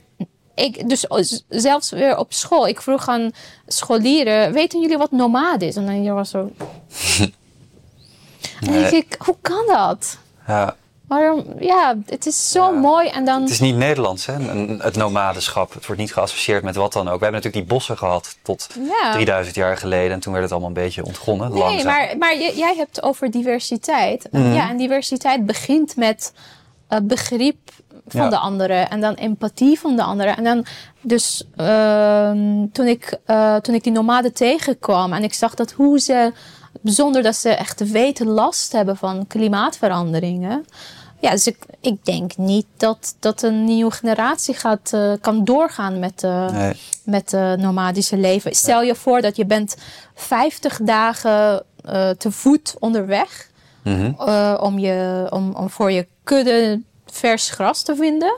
[0.55, 1.07] ik, dus
[1.49, 2.69] zelfs weer op school.
[2.69, 3.31] Ik vroeg aan
[3.67, 5.77] scholieren: weten jullie wat nomade is?
[5.77, 6.51] En dan was zo.
[8.61, 10.19] En denk ik: hoe kan dat?
[10.47, 10.77] Ja.
[11.09, 11.45] Waarom?
[11.59, 13.09] Ja, het is zo mooi.
[13.09, 13.43] En dan...
[13.43, 14.33] Het is niet Nederlands, hè?
[14.79, 15.75] Het nomadenschap.
[15.75, 17.19] Het wordt niet geassocieerd met wat dan ook.
[17.19, 18.69] We hebben natuurlijk die bossen gehad tot
[19.13, 20.13] 3000 jaar geleden.
[20.13, 21.51] En toen werd het allemaal een beetje ontgonnen.
[21.51, 21.87] Nee, langzaam.
[21.87, 24.29] maar, maar jij hebt over diversiteit.
[24.31, 24.53] Mhm.
[24.53, 26.33] Ja, en diversiteit begint met
[26.91, 27.59] uh, begrip
[28.07, 30.37] van de anderen en dan empathie van de anderen.
[30.37, 30.67] En dan,
[31.01, 32.31] dus uh,
[32.73, 36.33] toen, ik, uh, toen ik die nomaden tegenkwam en ik zag dat hoe ze,
[36.83, 40.67] zonder dat ze echt weten last hebben van klimaatveranderingen.
[41.21, 45.99] Ja, dus ik, ik denk niet dat, dat een nieuwe generatie gaat, uh, kan doorgaan
[45.99, 46.77] met, uh, nee.
[47.05, 48.55] met nomadische leven.
[48.55, 49.77] Stel je voor dat je bent
[50.15, 51.63] 50 dagen
[52.19, 53.53] te voet onderweg.
[53.83, 54.57] Mm -hmm.
[54.59, 56.81] om, je, om, om voor je kudde
[57.15, 58.35] vers gras te vinden.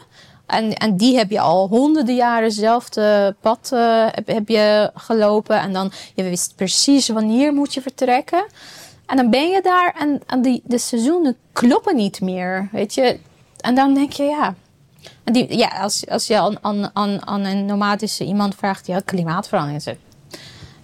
[0.47, 5.61] En, en die heb je al honderden jaren hetzelfde pad uh, heb, heb, je gelopen.
[5.61, 8.47] En dan je wist precies wanneer moet je vertrekken.
[9.07, 12.69] En dan ben je daar en, en die, de seizoenen kloppen niet meer.
[12.73, 13.19] Weet je?
[13.61, 14.55] En dan denk je, ja.
[15.25, 19.97] En die, ja als, als je aan, aan, aan een nomadische iemand vraagt, ja, klimaatverandering.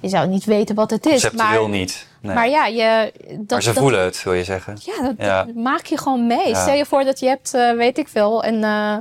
[0.00, 1.20] Je zou niet weten wat het is.
[1.20, 2.06] Conceptueel maar, niet.
[2.22, 2.34] Nee.
[2.34, 4.76] Maar ja, je, dat, maar ze voelen het, wil je zeggen.
[4.80, 6.48] Ja, dat, maak je gewoon mee.
[6.48, 6.60] Ja.
[6.62, 8.96] Stel je voor dat je hebt, uh, weet ik veel, en uh,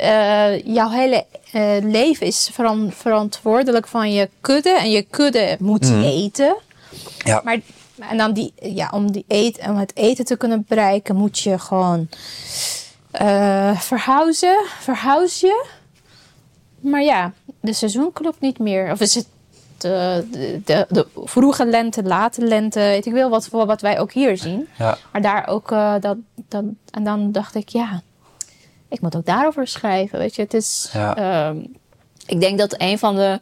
[0.00, 1.26] uh, jouw hele
[1.82, 4.70] leven is veran verantwoordelijk van je kudde.
[4.70, 6.02] En je kudde moet mm.
[6.02, 6.56] eten.
[7.24, 7.40] Ja.
[7.44, 7.58] Maar
[7.98, 11.58] en dan die, ja, om, die eten, om het eten te kunnen bereiken, moet je
[11.58, 12.08] gewoon
[13.74, 14.64] verhuizen.
[14.80, 15.66] Verhuis je.
[16.80, 18.90] Maar ja, de seizoen klopt niet meer.
[18.90, 19.26] Of is het
[19.82, 24.36] de, de, de, vroege lente, late lente, weet ik wel wat, wat wij ook hier
[24.36, 24.68] zien.
[24.78, 24.98] Ja.
[25.12, 26.16] Maar daar ook, uh, dat,
[26.48, 28.02] dat, en dan dacht ik, ja,
[28.88, 30.18] ik moet ook daarover schrijven.
[30.18, 31.48] Weet je, het is, ja.
[31.48, 31.76] um,
[32.26, 33.40] ik denk dat een van de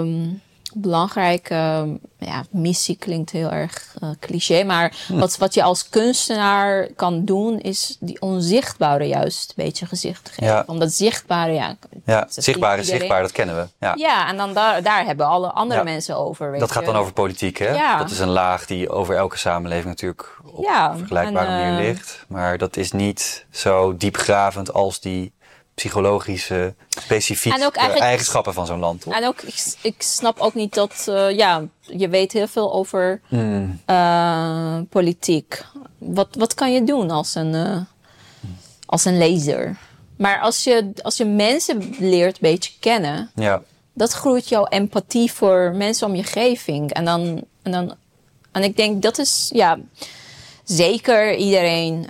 [0.00, 0.40] um,
[0.74, 4.64] belangrijke ja, missie klinkt heel erg uh, cliché.
[4.64, 5.18] Maar hm.
[5.18, 10.44] wat, wat je als kunstenaar kan doen, is die onzichtbare juist een beetje gezicht geven.
[10.44, 10.64] Ja.
[10.66, 11.76] Omdat zichtbare, ja.
[12.04, 13.68] Ja, zichtbaar is zichtbaar, dat kennen we.
[13.78, 15.84] Ja, ja en dan daar, daar hebben alle andere ja.
[15.84, 16.50] mensen over.
[16.50, 17.98] Weet dat gaat dan over politiek, hè?
[17.98, 22.24] Dat is een laag die over elke samenleving natuurlijk op vergelijkbare en, manier uh, ligt.
[22.28, 25.32] Maar dat is niet zo diepgravend als die
[25.74, 29.00] psychologische, specifieke eigenschappen van zo'n land.
[29.00, 29.14] Toch?
[29.14, 33.20] En ook, ik, ik, snap ook niet dat, uh, ja, je weet heel veel over
[33.28, 33.80] mm.
[33.86, 35.64] uh, politiek.
[35.98, 37.76] Wat, wat kan je doen als een, uh,
[38.86, 39.76] als een lezer?
[40.16, 43.62] Maar als je, als je mensen leert een beetje kennen, ja.
[43.92, 46.92] dat groeit jouw empathie voor mensen om je geving.
[46.92, 47.94] En dan, en dan,
[48.52, 49.78] en ik denk dat is, ja,
[50.64, 52.06] zeker iedereen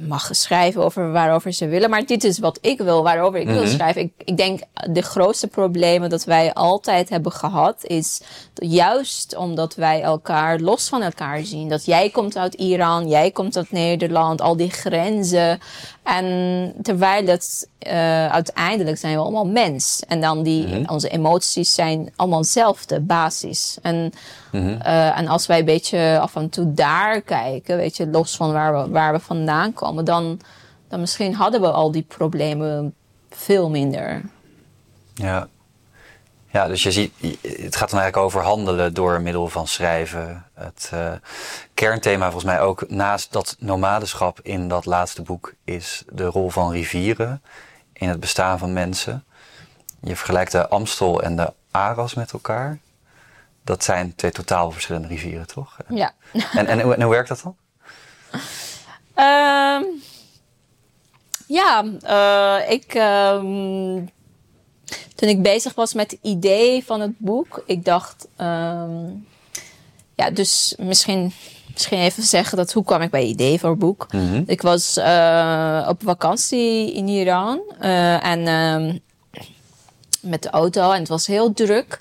[0.00, 1.90] mag schrijven over waarover ze willen.
[1.90, 3.60] Maar dit is wat ik wil, waarover ik mm -hmm.
[3.60, 4.02] wil schrijven.
[4.02, 8.20] Ik, ik denk de grootste problemen dat wij altijd hebben gehad is
[8.54, 11.68] juist omdat wij elkaar los van elkaar zien.
[11.68, 15.60] Dat jij komt uit Iran, jij komt uit Nederland, al die grenzen.
[16.06, 20.02] En terwijl het uh, uiteindelijk zijn we allemaal mens.
[20.08, 20.88] En dan die, mm -hmm.
[20.88, 23.78] onze emoties zijn allemaal dezelfde basis.
[23.82, 24.12] En,
[24.52, 24.78] mm -hmm.
[24.86, 28.52] uh, en als wij een beetje af en toe daar kijken, weet je, los van
[28.52, 30.40] waar we, waar we vandaan komen, dan,
[30.88, 32.94] dan misschien hadden we al die problemen
[33.30, 34.22] veel minder.
[35.14, 35.48] Ja.
[36.56, 40.44] Ja, dus je ziet, het gaat dan eigenlijk over handelen door middel van schrijven.
[40.54, 41.12] Het uh,
[41.74, 46.72] kernthema volgens mij ook naast dat nomadenschap in dat laatste boek is de rol van
[46.72, 47.42] rivieren
[47.92, 49.24] in het bestaan van mensen.
[50.00, 52.78] Je vergelijkt de Amstel en de Aras met elkaar.
[53.64, 55.76] Dat zijn twee totaal verschillende rivieren, toch?
[55.88, 56.12] Ja.
[56.32, 57.56] En, en, en hoe werkt dat dan?
[59.16, 59.80] Uh,
[61.46, 62.94] ja, uh, ik.
[62.94, 64.02] Uh,
[65.14, 69.26] toen ik bezig was met het idee van het boek, ik dacht, um,
[70.14, 71.32] ja, dus misschien
[71.76, 74.06] misschien even zeggen dat hoe kwam ik bij het idee voor het boek.
[74.12, 74.42] Mhm.
[74.46, 78.98] Ik was eh, op vakantie in Iran eh, en ehm,
[80.20, 82.00] met de auto en het was heel druk.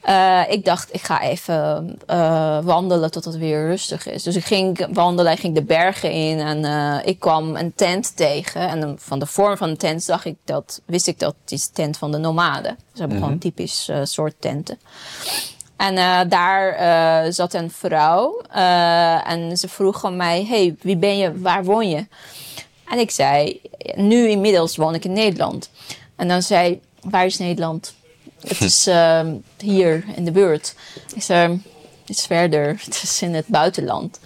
[0.00, 4.22] Eh, ik dacht, ik ga even eh, wandelen tot het weer rustig is.
[4.22, 8.16] Dus ik ging wandelen, ik ging de bergen in en eh, ik kwam een tent
[8.16, 8.68] tegen.
[8.68, 11.96] En van de vorm van de tent zag ik dat, wist ik dat de tent
[11.96, 12.76] van de nomaden.
[12.92, 14.78] Ze hebben gewoon typisch eh, soort tenten.
[15.76, 18.40] En daar zat een vrouw
[19.24, 21.40] en ze vroeg aan mij: Hey, wie ben je?
[21.40, 22.06] Waar woon je?
[22.88, 23.60] En ik zei:
[23.94, 25.70] Nu inmiddels woon ik in Nederland.
[26.16, 27.94] En dan zei: Waar is Nederland?
[28.40, 29.26] Het is eh,
[29.58, 30.74] hier in de buurt.
[31.14, 31.62] Ik zei:
[32.00, 34.20] Het is verder, het is in het buitenland.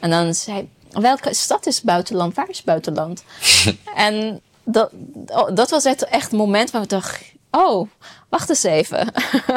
[0.00, 2.34] En dan zei Welke stad is buitenland?
[2.34, 3.24] Waar is buitenland?
[3.94, 4.90] en dat,
[5.26, 7.88] oh, dat was echt, echt een moment waar ik dacht: Oh,
[8.28, 9.12] wacht eens even.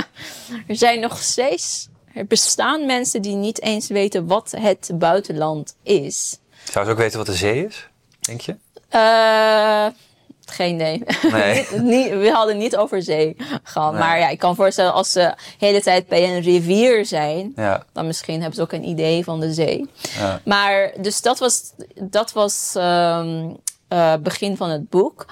[0.67, 1.87] er zijn nog steeds.
[2.13, 6.37] Er bestaan mensen die niet eens weten wat het buitenland is.
[6.71, 8.55] Zou ze ook weten wat de zee is, denk je?
[8.89, 9.87] Eh,
[10.45, 10.75] geen.
[10.75, 11.03] Nee.
[12.23, 13.91] We hadden niet over zee gehad.
[13.91, 14.01] Nee.
[14.01, 15.19] Maar ja, ik kan voorstellen als ze
[15.59, 17.51] de hele tijd bij een rivier zijn.
[17.55, 17.83] Ja.
[17.91, 19.89] Dan misschien hebben ze ook een idee van de zee.
[20.17, 20.41] Ja.
[20.45, 21.61] Maar dus dat was,
[21.95, 23.49] dat was ehm
[23.87, 25.25] eh, begin van het boek.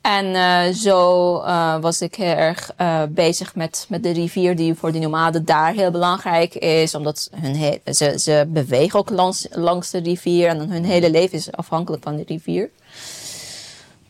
[0.00, 2.70] En eh, zo eh, was ik heel erg
[3.08, 6.94] bezig met, met de rivier die voor de nomaden daar heel belangrijk is.
[6.94, 11.38] Omdat hun he- ze, ze bewegen ook langs, langs de rivier en hun hele leven
[11.38, 12.70] is afhankelijk van de rivier.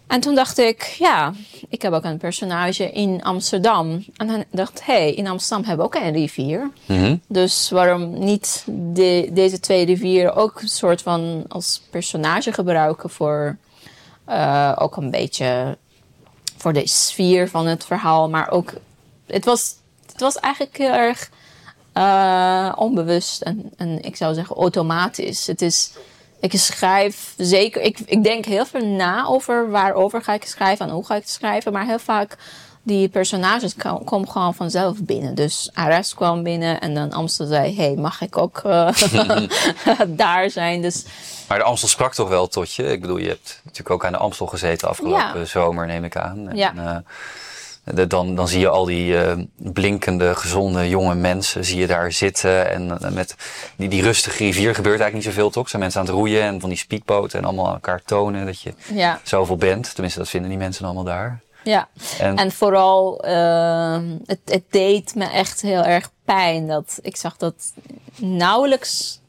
[0.08, 1.32] En toen dacht ik, ja,
[1.68, 4.04] ik heb ook een personage in Amsterdam.
[4.16, 6.70] En dan dacht hé, hey, in Amsterdam hebben we ook een rivier.
[6.86, 7.16] Mhm.
[7.26, 13.56] Dus waarom niet de, deze twee rivieren ook een soort van als personage gebruiken voor
[14.24, 15.78] eh, ook een beetje
[16.56, 18.72] voor de sfeer van het verhaal, maar ook
[19.26, 19.74] het was,
[20.12, 21.30] het was eigenlijk heel erg
[21.92, 25.46] eh, onbewust en, en ik zou zeggen automatisch.
[25.46, 25.92] Het is,
[26.40, 30.92] ik schrijf zeker, ik, ik denk heel veel na over waarover ga ik schrijven en
[30.92, 32.36] hoe ga ik schrijven, maar heel vaak
[32.82, 35.34] die personages ko- komen gewoon vanzelf binnen.
[35.34, 38.88] Dus Ares kwam binnen en dan Amstel zei, hey, mag ik ook eh,
[40.06, 40.82] daar zijn?
[40.82, 41.04] Dus
[41.48, 42.82] Maar de Amstel sprak toch wel tot je?
[42.82, 45.44] Ik bedoel, je hebt natuurlijk ook aan de Amstel gezeten afgelopen Ja.
[45.44, 46.48] zomer, neem ik aan.
[46.48, 46.72] En, Ja.
[46.76, 46.96] eh,
[48.08, 52.70] dan, dan zie je al die eh, blinkende, gezonde, jonge mensen zie je daar zitten.
[52.70, 53.34] En eh, met
[53.76, 55.68] die, die rustige rivier gebeurt eigenlijk niet zoveel, toch?
[55.68, 58.74] Zijn mensen aan het roeien en van die speedboten en allemaal elkaar tonen dat je
[58.92, 59.90] ja, zoveel bent.
[59.92, 61.40] Tenminste, dat vinden die mensen allemaal daar.
[61.64, 61.88] ja.
[62.18, 66.66] En, En vooral, ehm, het, het deed me echt heel erg pijn.
[66.66, 67.72] Dat ik zag dat
[68.16, 69.20] nauwelijks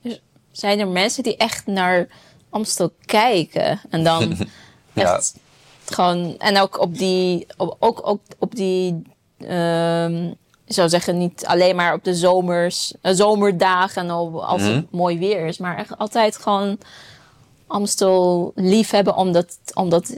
[0.52, 2.08] zijn er mensen die echt naar
[2.50, 3.82] Amstel kijken.
[3.90, 4.38] En dan
[4.94, 5.22] Ja.
[5.94, 9.02] Gewoon, en ook op die, op, ook, ook op die,
[9.38, 10.26] ehm,
[10.66, 14.10] ik zou zeggen, niet alleen maar op de zomers, eh, zomerdagen en
[14.42, 14.72] als Mhm.
[14.76, 16.78] het mooi weer is, maar echt altijd gewoon
[17.68, 20.18] Amstel lief hebben omdat, omdat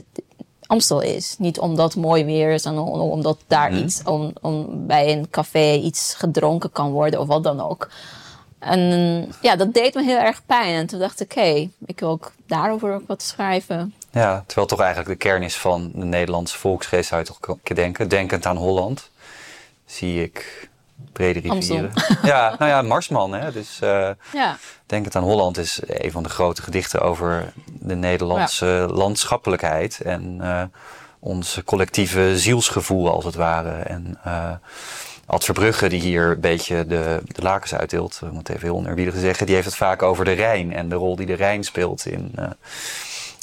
[0.66, 1.34] Amstel is.
[1.38, 3.82] Niet omdat het mooi weer is en om- omdat daar Mhm.
[3.84, 7.90] iets, om, om bij een café iets gedronken kan worden of wat dan ook.
[8.58, 8.80] En
[9.42, 10.74] ja, dat deed me heel erg pijn.
[10.74, 13.94] En toen dacht ik, hé, ik wil ook daarover ook wat schrijven.
[14.12, 18.08] Ja, terwijl toch eigenlijk de kern is van de Nederlandse volksgeest, zou je toch denken.
[18.08, 19.10] Denkend aan Holland,
[19.86, 20.68] zie ik
[21.12, 21.92] brede rivieren.
[22.22, 23.52] Ja, nou ja, Marsman, hè.
[23.52, 28.86] Dus eh, Ja, Denkend aan Holland is een van de grote gedichten over de Nederlandse
[28.90, 30.00] landschappelijkheid.
[30.00, 30.62] En eh,
[31.18, 33.70] ons collectieve zielsgevoel, als het ware.
[33.70, 34.52] En eh
[35.26, 39.14] Ad Verbrugge, die hier een beetje de, de lakens uitdeelt, om het even heel onerbiedig
[39.16, 42.06] zeggen, die heeft het vaak over de Rijn en de rol die de Rijn speelt
[42.06, 42.34] in,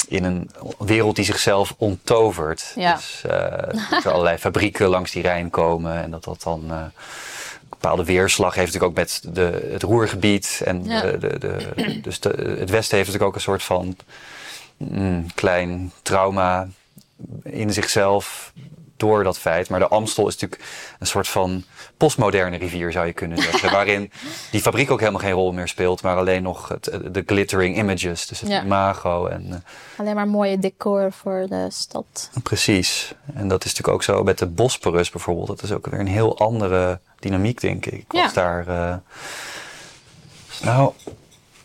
[0.10, 2.72] in een wereld die zichzelf onttovert.
[2.76, 2.96] Ja.
[2.96, 6.78] Dus eh, dat er allerlei fabrieken langs die Rijn komen en dat dat dan eh,
[6.78, 10.62] een bepaalde weerslag heeft natuurlijk ook met de, het roergebied.
[10.66, 11.02] En Ja.
[11.02, 13.98] de, de, de, dus de, het Westen heeft natuurlijk ook een soort van
[14.78, 16.68] mm, klein trauma
[17.44, 18.54] in zichzelf
[18.98, 19.70] door dat feit.
[19.70, 20.70] Maar de Amstel is natuurlijk
[21.00, 21.64] een soort van
[22.00, 23.72] postmoderne rivier, zou je kunnen zeggen.
[23.72, 24.12] waarin
[24.52, 28.28] die fabriek ook helemaal geen rol meer speelt, maar alleen nog het, de glittering images.
[28.28, 28.64] Dus het Ja.
[28.64, 29.26] imago.
[29.28, 32.30] En, eh, alleen maar mooie decor voor de stad.
[32.44, 33.14] precies.
[33.34, 35.48] En dat is natuurlijk ook zo met de Bosporus bijvoorbeeld.
[35.48, 37.94] Dat is ook weer een heel andere dynamiek, denk ik.
[37.94, 38.32] Ik was Ja.
[38.34, 38.68] daar.
[38.68, 38.96] eh,
[40.62, 40.94] nou,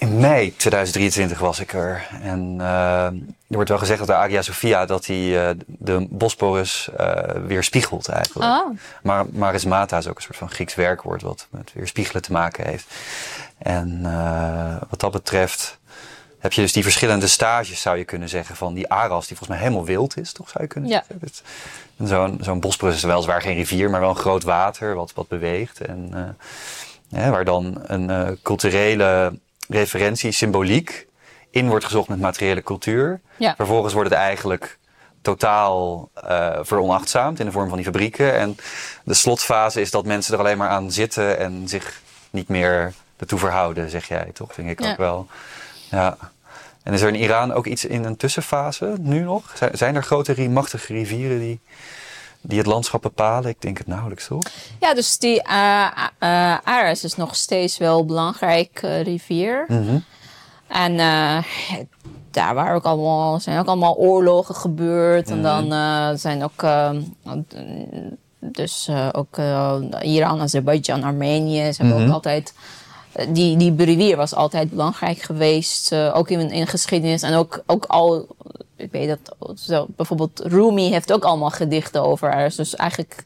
[0.05, 2.07] in mei 2023 was ik er.
[2.23, 3.15] En eh, er
[3.61, 8.09] wordt wel gezegd dat de Hagia Sophia dat die eh, de Bosporus eh weer spiegelt
[8.09, 8.51] eigenlijk.
[8.51, 12.33] Oh, Maar marismata is ook een soort van Grieks werkwoord wat met weer spiegelen te
[12.33, 12.87] maken heeft.
[13.59, 14.03] En
[14.91, 15.79] wat dat betreft
[16.39, 19.49] heb je dus die verschillende stages, zou je kunnen zeggen, van die Aras, die volgens
[19.49, 21.05] mij helemaal wild is, toch zou je kunnen Ja.
[21.09, 21.29] zeggen.
[21.99, 25.29] En Zo'n zo'n Bosporus is weliswaar geen rivier, maar wel een groot water wat, wat
[25.29, 25.81] beweegt.
[25.81, 26.37] En
[27.15, 29.39] hè, waar dan een culturele
[29.69, 31.07] referentie, symboliek
[31.51, 33.21] in wordt gezocht met materiële cultuur.
[33.37, 33.55] Ja.
[33.57, 34.79] Vervolgens wordt het eigenlijk
[35.23, 38.35] totaal eh veronachtzaamd in de vorm van die fabrieken.
[38.35, 38.57] En
[39.05, 42.01] de slotfase is dat mensen er alleen maar aan zitten en zich
[42.31, 44.55] niet meer ertoe verhouden, zeg jij, toch?
[44.55, 44.91] Vind ik Ja.
[44.91, 45.27] ook wel.
[45.91, 46.17] Ja.
[46.83, 49.53] En is er in Iran ook iets in een tussenfase nu nog?
[49.73, 51.61] Zijn, er grote, machtige rivieren die,
[52.47, 53.51] die het landschap bepalen?
[53.51, 54.43] Ik denk het nauwelijks, toch?
[54.81, 55.87] Ja, dus die eh,
[56.65, 59.65] Aras is nog steeds wel een belangrijk eh, rivier.
[59.69, 59.99] Mhm.
[60.69, 60.97] En
[62.31, 65.31] daar waren ook allemaal, zijn ook allemaal oorlogen gebeurd.
[65.31, 66.65] En dan eh, zijn ook,
[68.39, 69.39] dus ook
[70.03, 71.73] Iran, Azerbeidzjan, Armenië.
[71.73, 72.09] Ze hebben Mhm.
[72.09, 72.63] ook altijd, eh,
[73.29, 75.93] die, die rivier was altijd belangrijk geweest.
[75.93, 77.23] eh, ook in, in geschiedenis.
[77.23, 78.27] En ook, ook al,
[78.77, 82.57] ik weet dat, zo, bijvoorbeeld Rumi heeft ook allemaal gedichten over Aras.
[82.57, 83.25] Dus eigenlijk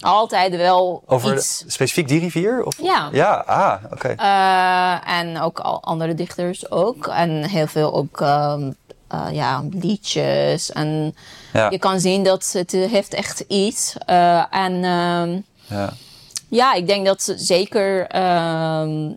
[0.00, 1.64] altijd wel Over iets.
[1.66, 2.64] specifiek die rivier?
[2.64, 2.82] Of?
[2.82, 3.08] Ja.
[3.12, 4.08] Ja, ah, oké.
[4.08, 7.06] Eh, en ook al andere dichters ook.
[7.06, 8.70] En heel veel ook ehm,
[9.08, 10.72] eh, ja, liedjes.
[10.72, 11.14] En
[11.52, 13.94] ja, je kan zien dat het heeft echt iets.
[14.06, 15.40] Eh, en ehm,
[15.78, 15.92] ja.
[16.56, 18.06] Ja, ik denk dat ze zeker...
[18.06, 19.10] ehm,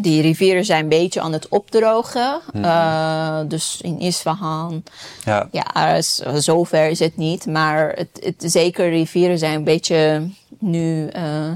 [0.00, 2.40] die rivieren zijn een beetje aan het opdrogen.
[2.52, 4.82] Eh, dus in Isfahan.
[5.24, 5.48] ja.
[5.50, 7.46] Ja, is- zover is het niet.
[7.46, 10.28] Maar het, het, zeker rivieren zijn een beetje
[10.58, 11.06] nu...
[11.08, 11.50] eh,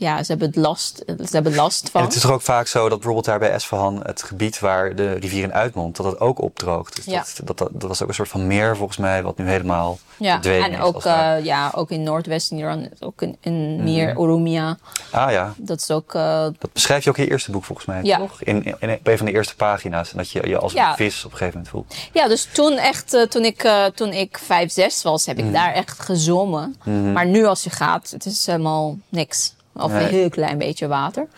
[0.00, 2.00] ja, ze hebben, het last, ze hebben last van.
[2.00, 4.94] En het is toch ook vaak zo dat bijvoorbeeld daar bij Esfahan, het gebied waar
[4.94, 6.96] de rivier in uitmondt, dat het ook opdroogt.
[6.96, 7.24] Dus Ja.
[7.36, 9.98] dat, dat, dat, dat was ook een soort van meer volgens mij, wat nu helemaal
[10.18, 13.84] Ja, verdwenen en is, ook, eh, ja, ook in Noordwest-Iran, ook in, in Mhm.
[13.84, 14.78] meer Oromia.
[15.10, 17.86] Ah ja, Dat is ook, eh, dat beschrijf je ook in je eerste boek volgens
[17.86, 18.18] mij, Ja.
[18.18, 18.42] toch?
[18.42, 20.10] In, in, in op een van de eerste pagina's.
[20.10, 20.90] En dat je je als Ja.
[20.90, 21.94] een vis op een gegeven moment voelt.
[22.12, 25.52] ja, dus toen echt, eh, toen ik, toen ik 5, 6 was, heb ik Mhm.
[25.52, 26.76] daar echt gezongen.
[27.12, 29.56] Maar nu als je gaat, het is helemaal niks.
[29.78, 30.02] Of Nee.
[30.02, 31.22] een heel klein beetje water.
[31.22, 31.28] En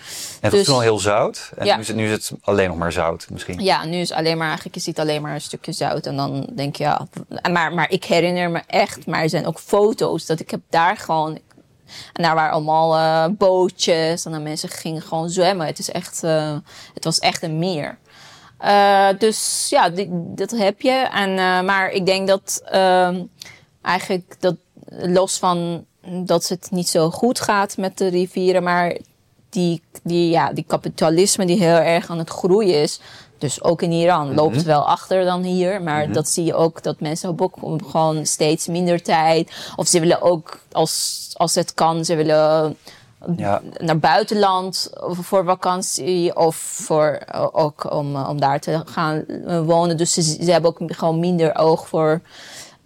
[0.41, 1.51] het was Dus- toen al heel zout.
[1.57, 1.75] En Ja.
[1.75, 3.61] nu, is het, nu is het alleen nog maar zout misschien.
[3.63, 6.07] Ja, nu is alleen maar, eigenlijk, je ziet alleen maar een stukje zout.
[6.07, 7.07] En dan denk je, ja,
[7.51, 10.97] maar, maar ik herinner me echt, maar er zijn ook foto's dat ik heb daar
[10.97, 11.39] gewoon,
[12.13, 15.67] en daar waren allemaal eh, bootjes en dan mensen gingen gewoon zwemmen.
[15.67, 16.57] Het is echt, eh,
[16.95, 17.99] het was echt een meer.
[18.59, 21.09] Eh, dus ja, die, dat heb je.
[21.13, 21.35] En,
[21.65, 23.23] maar ik denk dat ehm,
[23.83, 24.57] eigenlijk dat
[24.89, 28.97] los van dat het niet zo goed gaat met de rivieren, maar
[29.49, 33.01] die, die, ja, die kapitalisme die heel erg aan het groeien is.
[33.39, 35.83] Dus ook in Iran loopt wel achter dan hier.
[35.83, 39.53] Maar dat zie je ook dat mensen hebben ook gewoon steeds minder tijd.
[39.77, 42.77] Of ze willen ook, als, als het kan, ze willen
[43.37, 43.63] Ja.
[43.79, 47.19] naar buitenland voor vakantie of voor
[47.53, 49.97] ook om, om daar te gaan eh, wonen.
[49.97, 52.21] Dus ze, ze hebben ook gewoon minder oog voor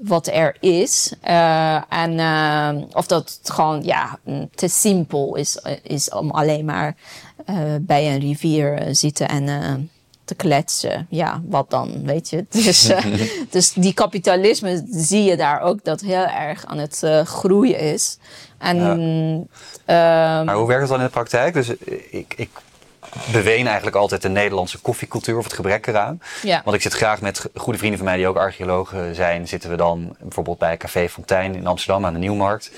[0.06, 1.12] wat er is.
[1.20, 6.64] Eh, en eh, of dat het gewoon ja, mm, te simpel is, is om alleen
[6.64, 6.96] maar
[7.46, 9.74] eh, bij een rivier eh, zitten en eh,
[10.24, 11.06] te kletsen.
[11.10, 12.46] Ja, wat dan, weet je.
[12.64, 13.04] Dus, eh,
[13.50, 18.18] dus die kapitalisme zie je daar ook dat heel erg aan het eh, groeien is.
[18.58, 18.78] En
[19.84, 21.54] ehm, Maar hoe werkt het dan in de praktijk?
[21.54, 22.50] Dus eh, ik, ik
[23.32, 26.20] beween eigenlijk altijd de Nederlandse koffiecultuur of het gebrek eraan.
[26.42, 26.60] Ja.
[26.64, 29.48] Want ik zit graag met goede vrienden van mij die ook archeologen zijn.
[29.48, 32.70] Zitten we dan bijvoorbeeld bij Café Fontijn in Amsterdam aan de Nieuwmarkt.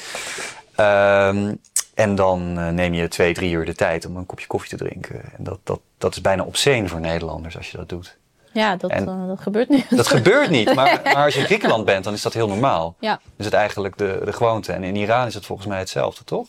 [0.74, 1.54] Ehm,
[1.94, 4.84] en dan eh, neem je twee, drie uur de tijd om een kopje koffie te
[4.84, 5.20] drinken.
[5.36, 8.16] En dat, dat, dat is bijna obscene voor Nederlanders als je dat doet.
[8.52, 9.82] Ja, dat, eh, dat gebeurt nu.
[9.90, 12.94] Dat gebeurt niet, maar, maar als je in Griekenland bent, dan is dat heel normaal.
[12.98, 13.20] Ja.
[13.36, 14.72] Is het eigenlijk de, de gewoonte.
[14.72, 16.48] En in Iran is het volgens mij hetzelfde, toch?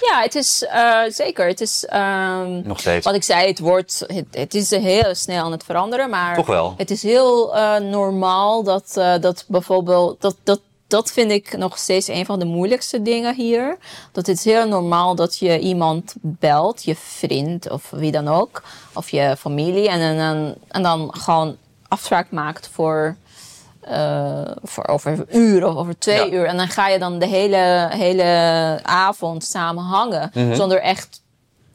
[0.00, 1.46] Ja, het is eh, zeker.
[1.46, 3.04] Het is, ehm, Nog steeds.
[3.04, 6.10] wat ik zei, het, wordt, het, het is heel snel aan het veranderen.
[6.10, 6.74] Maar Toch wel.
[6.76, 10.20] het is heel eh, normaal dat, eh, dat bijvoorbeeld...
[10.20, 13.78] Dat, dat, dat vind ik nog steeds een van de moeilijkste dingen hier.
[14.12, 18.62] Dat het is heel normaal dat je iemand belt, je vriend of wie dan ook.
[18.94, 19.88] Of je familie.
[19.88, 21.56] En, en, en dan gewoon
[21.88, 23.16] afspraak maakt voor...
[23.88, 26.36] eh, voor over een uur of over twee Ja.
[26.36, 26.44] uur.
[26.46, 30.30] En dan ga je dan de hele, hele avond samen hangen.
[30.34, 30.54] Mhm.
[30.54, 31.22] Zonder echt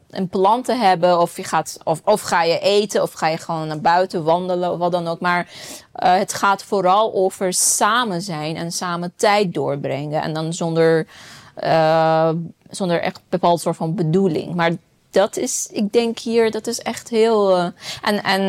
[0.09, 1.19] een plan te hebben.
[1.19, 3.01] Of, je gaat, of, of ga je eten.
[3.01, 4.71] Of ga je gewoon naar buiten wandelen.
[4.71, 5.19] Of wat dan ook.
[5.19, 5.47] Maar
[5.93, 8.55] eh, het gaat vooral over samen zijn.
[8.55, 10.21] En samen tijd doorbrengen.
[10.21, 11.07] En dan zonder,
[11.55, 12.29] eh,
[12.69, 14.55] zonder echt bepaald soort van bedoeling.
[14.55, 14.71] Maar
[15.13, 17.57] dat is, ik denk hier, dat is echt heel.
[17.57, 17.65] eh,
[18.01, 18.41] en en,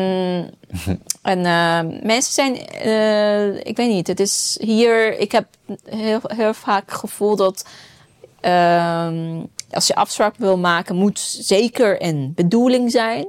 [1.21, 5.45] en eh, mensen zijn, eh, ik weet niet, het is hier, ik heb
[5.89, 7.65] heel, heel vaak het gevoel dat.
[8.41, 9.39] ehm,
[9.71, 13.27] als je afspraak wil maken, moet zeker een bedoeling zijn.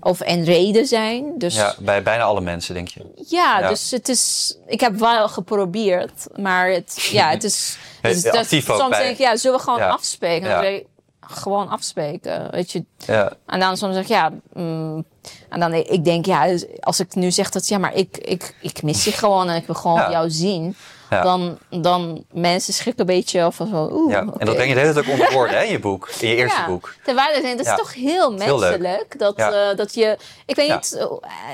[0.00, 1.32] Of een reden zijn.
[1.38, 3.00] Dus Ja, bij bijna alle mensen, denk je.
[3.28, 3.68] ja, Ja.
[3.68, 4.56] dus het is.
[4.66, 7.76] Ik heb wel geprobeerd, maar het, ja, het is.
[8.00, 9.88] Het is- dat- actief ook soms bij- denk ik, ja, zullen we gewoon Ja.
[9.88, 10.48] afspreken?
[10.48, 10.80] Ja.
[11.26, 12.84] Gewoon afspreken, weet je.
[13.06, 15.04] Ja, En dan soms zeg ik, ja, mm,
[15.48, 18.54] en dan ik denk, ja, dus als ik nu zeg dat, ja, maar ik, ik,
[18.60, 20.10] ik mis je gewoon en ik wil gewoon Ja.
[20.10, 20.76] jou zien.
[21.10, 21.22] Ja.
[21.22, 23.88] Dan, dan mensen schrikken een beetje of zo.
[23.92, 25.78] Oeh, Ja, en dat breng je de hele tijd ook onder woorden, hè, in je
[25.78, 26.08] boek.
[26.20, 26.94] In je eerste Ja, boek.
[27.04, 29.18] Terwijl dat is toch heel menselijk.
[29.18, 30.18] Dat, eh, dat je.
[30.46, 30.92] Ik weet niet.
[30.96, 31.06] eh,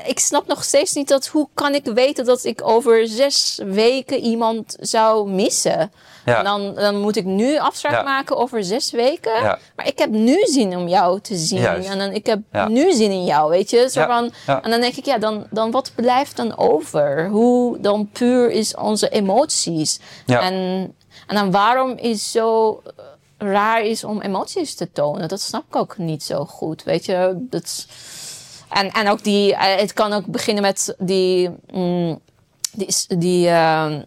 [0.07, 1.27] ik snap nog steeds niet dat.
[1.27, 5.93] Hoe kan ik weten dat ik over zes weken iemand zou missen?
[6.25, 6.43] Ja.
[6.43, 8.03] Dan, dan moet ik nu afspraak Ja.
[8.03, 9.43] maken over zes weken.
[9.43, 9.59] Ja.
[9.77, 11.61] Maar ik heb nu zin om jou te zien.
[11.61, 11.89] Juist.
[11.89, 13.89] En dan, ik heb nu zin in jou, weet je?
[13.91, 14.33] Zo van.
[14.47, 17.29] En dan denk ik, ja, dan, dan wat blijft dan over?
[17.29, 20.01] Hoe dan puur is onze emoties?
[20.27, 20.55] En,
[21.27, 22.81] en dan waarom is zo
[23.39, 25.29] raar is om emoties te tonen?
[25.29, 27.35] Dat snap ik ook niet zo goed, weet je?
[27.37, 27.87] Dat,
[28.69, 32.21] en, en ook die, eh, het kan ook beginnen met die, mm,
[32.73, 34.01] die, die eh, eh,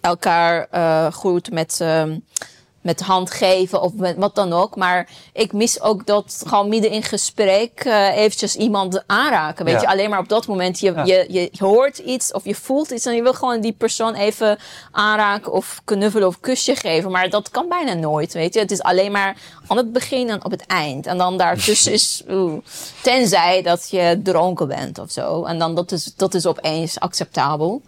[0.00, 2.04] elkaar eh, goed met, eh,
[2.80, 4.76] met hand geven of met wat dan ook.
[4.76, 9.64] Maar ik mis ook dat gewoon midden in gesprek eh, eventjes iemand aanraken.
[9.64, 9.80] Weet Ja.
[9.80, 11.04] je, alleen maar op dat moment je, Ja.
[11.04, 14.58] je, je hoort iets of je voelt iets en je wil gewoon die persoon even
[14.90, 17.10] aanraken of knuffelen of kusje geven.
[17.10, 18.60] Maar dat kan bijna nooit, weet je.
[18.60, 19.36] Het is alleen maar
[19.66, 21.06] aan het begin en op het eind.
[21.06, 22.52] En dan daartussen is, oeh,
[23.02, 25.44] tenzij dat je dronken bent of zo.
[25.44, 27.82] En dan dat is, dat is opeens acceptabel.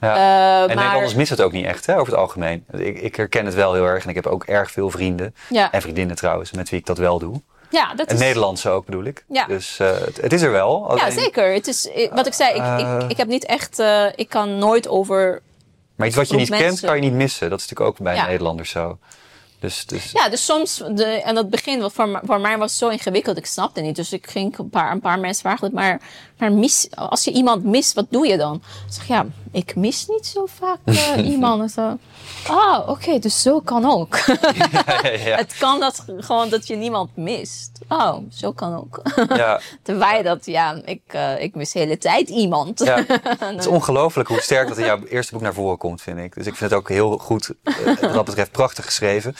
[0.00, 0.14] Ja.
[0.16, 2.64] Eh, en maar- Nederlanders missen het ook niet echt, hè, over het algemeen.
[2.72, 5.34] Ik, ik herken het wel heel erg en ik heb ook erg veel vrienden.
[5.48, 5.72] Ja.
[5.72, 7.40] En vriendinnen trouwens, met wie ik dat wel doe.
[7.70, 8.20] Ja, dat En is...
[8.20, 9.24] Nederlandse ook bedoel ik.
[9.28, 9.44] Ja.
[9.46, 10.94] Dus eh, het, het is er wel.
[10.96, 11.52] Ja, alleen- zeker.
[11.52, 12.96] Het is, eh, wat ik zei, ik, Eh.
[13.02, 15.42] ik, ik heb niet echt, eh, ik kan nooit over.
[15.96, 17.50] Maar iets wat je niet kent, kan je niet missen.
[17.50, 18.26] Dat is natuurlijk ook bij Ja.
[18.26, 18.98] Nederlanders zo.
[19.60, 22.88] Dus, dus Ja, dus soms, de, en dat begin wat voor, voor mij was zo
[22.88, 23.96] ingewikkeld, ik snapte niet.
[23.96, 26.00] Dus ik ging een paar, een paar mensen vragen, maar,
[26.38, 28.62] maar mis, als je iemand mist, wat doe je dan?
[28.86, 31.74] Ik zeg, ja, ik mis niet zo vaak eh, iemand.
[32.48, 34.16] Ah, oké, dus zo kan ook.
[34.26, 37.78] ja, ja, Het kan dat gewoon dat je niemand mist.
[37.88, 39.02] Oh, zo kan ook.
[39.28, 39.60] ja.
[39.82, 42.78] Terwijl dat, ja, ik, eh, ik mis de hele tijd iemand.
[42.78, 46.34] Het is ongelooflijk hoe sterk dat in jouw eerste boek naar voren komt, vind ik.
[46.34, 49.34] Dus ik vind het ook heel goed, eh, wat dat betreft prachtig geschreven.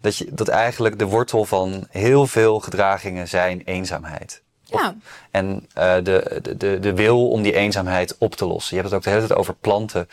[0.00, 4.42] Dat, je, dat eigenlijk de wortel van heel veel gedragingen zijn eenzaamheid.
[4.72, 4.94] Ja.
[5.30, 8.76] En eh, de, de, de, wil om die eenzaamheid op te lossen.
[8.76, 10.08] Je hebt het ook de hele tijd over planten.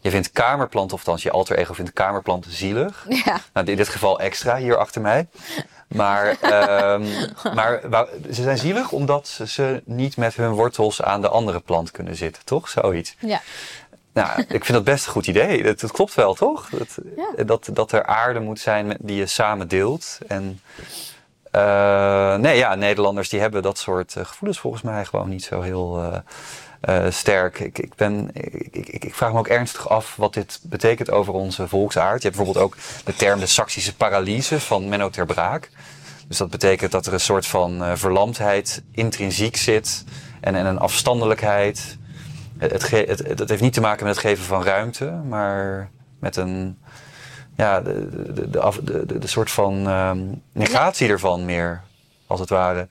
[0.00, 3.06] Je vindt kamerplanten, of althans je alter ego vindt kamerplanten zielig.
[3.08, 3.40] Ja.
[3.52, 5.26] Nou, in dit geval extra, hier achter mij.
[5.88, 7.04] Maar, ehm,
[7.54, 7.80] maar
[8.32, 12.16] ze zijn zielig omdat ze, ze niet met hun wortels aan de andere plant kunnen
[12.16, 12.68] zitten, toch?
[12.68, 13.16] Zoiets.
[13.18, 13.40] Ja.
[14.12, 15.62] Nou, ik vind dat best een goed idee.
[15.62, 16.68] Dat, dat klopt wel, toch?
[16.70, 17.44] Dat, Ja.
[17.44, 20.18] dat, dat er aarde moet zijn met- die je samen deelt.
[20.26, 20.60] En
[21.54, 25.60] eh, nee, ja, Nederlanders die hebben dat soort eh, gevoelens volgens mij gewoon niet zo
[25.60, 26.22] heel
[26.80, 27.60] eh, sterk.
[27.60, 31.68] Ik, ik, ben, ik, ik, vraag me ook ernstig af wat dit betekent over onze
[31.68, 32.22] volksaard.
[32.22, 35.70] Je hebt bijvoorbeeld ook de term de Saksische paralyse van Menno ter Braak.
[36.28, 40.04] Dus dat betekent dat er een soort van verlamdheid intrinsiek zit
[40.40, 41.98] en, en een afstandelijkheid.
[42.58, 42.88] Het,
[43.38, 46.78] het heeft niet te maken met het geven van ruimte, maar met een.
[47.56, 50.20] Ja, de, de, de, soort van ehm,
[50.52, 51.82] negatie ervan meer,
[52.26, 52.88] als het ware.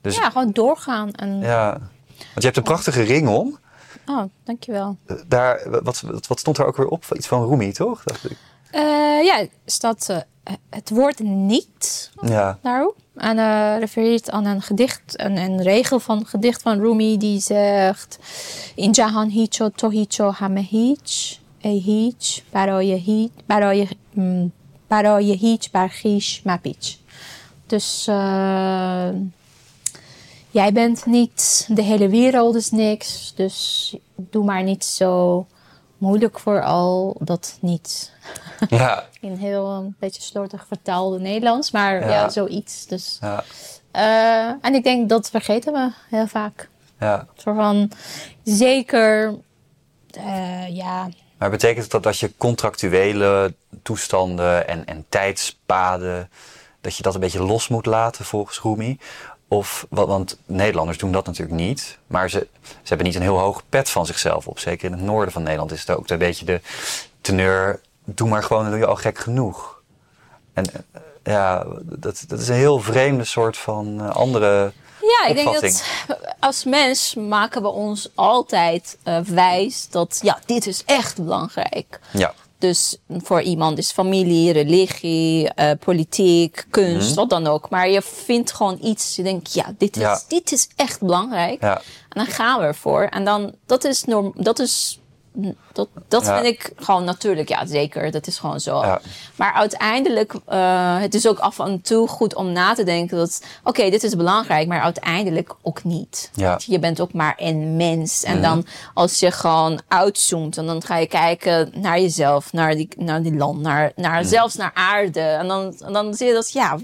[0.00, 1.12] Dus ja, gewoon doorgaan.
[1.12, 1.70] En, ja.
[2.16, 3.58] Want je hebt een prachtige ring om.
[4.06, 4.96] Oh, dankjewel.
[5.26, 7.04] Daar, wat, wat, stond er ook weer op?
[7.14, 8.02] Iets van Rumi, toch?
[8.04, 8.36] Dacht ik.
[8.70, 12.58] Eh, ja, staat eh, het woord niet Ja.
[12.62, 12.96] daarop.
[13.16, 17.40] En eh refereert aan een gedicht, een, een regel van een gedicht van Rumi die
[17.40, 18.18] zegt...
[18.74, 20.32] In jahan hicho to hicho
[21.68, 24.52] hich, baraye, mm,
[24.86, 26.98] baraye hich bar chish mapich.
[27.66, 29.08] Dus eh,
[30.50, 35.46] jij bent niet, de hele wereld is niks, dus doe maar niet zo
[35.98, 38.12] moeilijk voor al dat niet.
[38.68, 39.04] Ja.
[39.20, 42.08] In heel een beetje slordig vertaalde Nederlands, maar Ja.
[42.10, 42.86] ja, zoiets.
[42.86, 43.44] Dus, Ja.
[43.90, 46.68] eh, en ik denk dat vergeten we heel vaak.
[47.00, 47.26] ja.
[47.36, 47.90] Zo van,
[48.44, 49.34] zeker,
[50.10, 51.08] eh, ja,
[51.40, 56.30] Maar betekent dat dat je contractuele toestanden en, en tijdspaden,
[56.80, 58.98] dat je dat een beetje los moet laten volgens Rumi?
[59.48, 63.38] Of, wa- want Nederlanders doen dat natuurlijk niet, maar ze, ze hebben niet een heel
[63.38, 64.58] hoog pet van zichzelf op.
[64.58, 66.60] Zeker in het noorden van Nederland is het ook een beetje de
[67.20, 69.82] teneur, doe maar gewoon, dan doe je al gek genoeg.
[70.52, 75.34] En eh, ja, dat, dat is een heel vreemde soort van eh, andere Ja, ik
[75.36, 75.82] denk dat
[76.40, 82.00] als mens maken we ons altijd eh, wijs dat ja, dit is echt belangrijk.
[82.12, 87.14] Ja, Dus voor iemand is familie, religie, eh, politiek, kunst, Mhm.
[87.16, 87.70] wat dan ook.
[87.70, 90.20] Maar je vindt gewoon iets, je denkt, ja, dit is, Ja.
[90.28, 91.60] dit is echt belangrijk.
[91.62, 93.02] ja, En dan gaan we ervoor.
[93.02, 95.00] En dan, dat is, norm, dat is
[95.72, 96.34] dat, dat Ja.
[96.34, 97.48] vind ik gewoon natuurlijk.
[97.48, 98.10] Ja, zeker.
[98.10, 98.84] Dat is gewoon zo.
[98.84, 99.00] Ja.
[99.36, 103.42] Maar uiteindelijk, eh het is ook af en toe goed om na te denken dat,
[103.64, 106.30] oké, dit is belangrijk, maar uiteindelijk ook niet.
[106.34, 106.58] Ja.
[106.66, 108.22] Je bent ook maar een mens.
[108.24, 112.88] En dan als je gewoon uitzoomt en dan ga je kijken naar jezelf, naar die,
[112.96, 115.20] naar die land, naar, naar zelfs naar aarde.
[115.20, 116.78] En dan, en dan zie je dat, ja,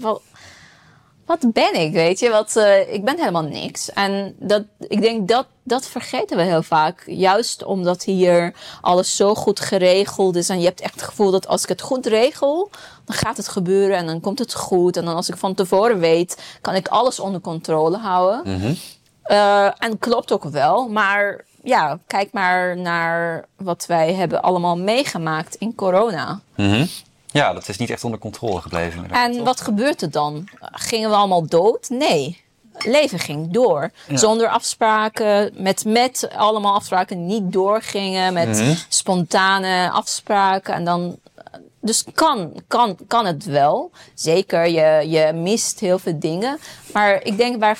[1.27, 2.29] wat ben ik, weet je?
[2.29, 3.91] Wat, eh, ik ben helemaal niks.
[3.91, 7.03] En dat, ik denk dat, dat vergeten we heel vaak.
[7.05, 10.49] Juist omdat hier alles zo goed geregeld is.
[10.49, 12.69] En je hebt echt het gevoel dat als ik het goed regel,
[13.05, 14.97] dan gaat het gebeuren en dan komt het goed.
[14.97, 18.77] En dan als ik van tevoren weet, kan ik alles onder controle houden.
[19.23, 20.87] Eh, en klopt ook wel.
[20.87, 26.39] Maar ja, kijk maar naar wat wij hebben allemaal meegemaakt in corona.
[26.55, 26.85] Mhm.
[27.31, 29.11] Ja, dat is niet echt onder controle gebleven.
[29.11, 29.43] En toch?
[29.43, 30.47] wat gebeurt er dan?
[30.61, 31.89] Gingen we allemaal dood?
[31.89, 32.45] Nee.
[32.77, 33.91] Leven ging door.
[34.13, 38.73] Zonder afspraken, met, met allemaal afspraken niet doorgingen, met Mhm.
[38.89, 40.73] spontane afspraken.
[40.73, 41.17] En dan,
[41.87, 43.91] dus kan, kan, kan het wel.
[44.13, 46.59] Zeker, je, je mist heel veel dingen.
[46.93, 47.79] Maar ik denk waar,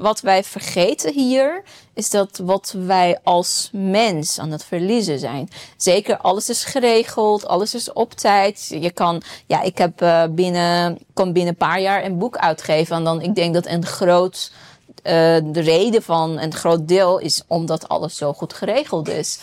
[0.00, 1.62] wat wij vergeten hier,
[1.94, 5.48] is dat wat wij als mens aan het verliezen zijn.
[5.76, 8.66] Zeker, alles is geregeld, alles is op tijd.
[8.80, 12.96] Je kan, ja, ik heb eh, binnen, kan binnen een paar jaar een boek uitgeven.
[12.96, 14.52] En dan, ik denk dat een groot,
[15.02, 15.12] eh,
[15.44, 19.38] de reden van een groot deel is omdat alles zo goed geregeld is.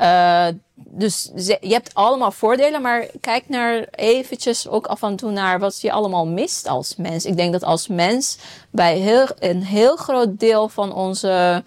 [0.00, 5.30] Eh, dus ze- je hebt allemaal voordelen, maar kijk naar eventjes ook af en toe
[5.30, 7.24] naar wat je allemaal mist als mens.
[7.24, 8.38] Ik denk dat als mens
[8.70, 11.64] bij heel, een heel groot deel van onze,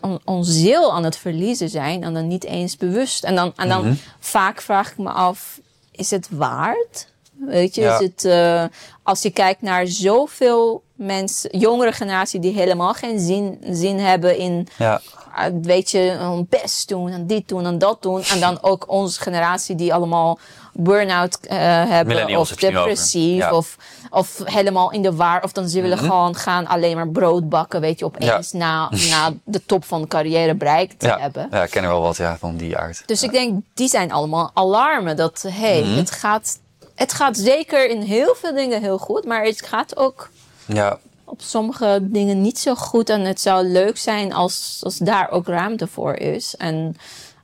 [0.00, 3.24] on- onze ziel aan het verliezen zijn en dan niet eens bewust.
[3.24, 7.10] En dan, en dan vaak vraag ik me af, is het waard?
[7.32, 7.98] Weet je, Ja.
[7.98, 8.64] is het, eh,
[9.02, 14.68] als je kijkt naar zoveel mensen, jongere generatie die helemaal geen zin, zin hebben in
[14.78, 15.21] Ja, uh,
[15.62, 18.22] weet je, hun best doen en dit doen en dat doen.
[18.22, 20.38] En dan ook onze generatie die allemaal
[20.74, 21.56] burn-out eh,
[21.88, 23.46] hebben of depressief Ja.
[23.46, 23.54] Mhm.
[23.56, 23.76] of,
[24.10, 25.42] of helemaal in de war.
[25.42, 29.32] Of dan ze willen gewoon gaan alleen maar brood bakken, weet je, opeens na, na
[29.44, 31.18] de top van de carrière bereikt te ja.
[31.18, 31.48] hebben.
[31.50, 33.02] ja, ik ken er wel wat ja, van die aard.
[33.06, 35.16] Dus ik denk, die zijn allemaal alarmen.
[35.16, 35.96] Dat, hey, Mhm.
[35.96, 36.58] het, gaat,
[36.94, 39.24] het gaat zeker in heel veel dingen heel goed.
[39.24, 40.30] Maar het gaat ook
[40.66, 40.98] Ja,
[41.32, 43.10] op sommige dingen niet zo goed.
[43.10, 46.56] En het zou leuk zijn als, als daar ook ruimte voor is.
[46.56, 46.96] En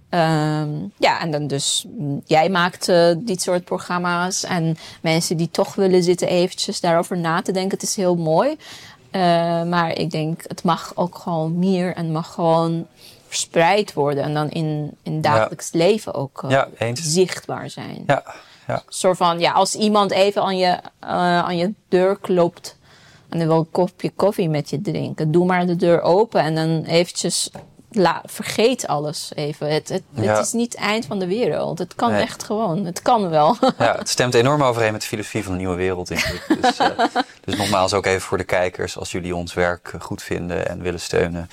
[0.08, 4.44] ehm, ja, en dan dus mm, jij maakt eh, dit soort programma's.
[4.44, 7.78] En mensen die toch willen zitten eventjes daarover na te denken.
[7.78, 8.56] Het is heel mooi.
[9.10, 9.20] Eh,
[9.62, 12.86] maar ik denk, het mag ook gewoon meer en mag gewoon
[13.26, 14.22] verspreid worden.
[14.24, 18.24] En dan in, in dagelijks leven ook eh, Ja, zichtbaar zijn ja,
[18.66, 18.82] ja.
[18.88, 22.77] soort van, ja, als iemand even aan je, aan je deur klopt
[23.28, 26.54] en hij wil een kopje koffie met je drinken, doe maar de deur open en
[26.54, 27.50] dan eventjes,
[27.90, 29.72] la, vergeet alles even.
[29.72, 30.22] Het, het, Ja.
[30.36, 31.78] het is niet het eind van de wereld.
[31.78, 32.22] Het kan Nee.
[32.22, 32.84] echt gewoon.
[32.84, 33.56] Het kan wel.
[33.78, 36.56] Ja, het stemt enorm overeen met de filosofie van de nieuwe wereld, denk ik.
[36.60, 36.88] Dus, eh,
[37.44, 41.00] dus nogmaals ook even voor de kijkers, als jullie ons werk goed vinden en willen
[41.00, 41.48] steunen,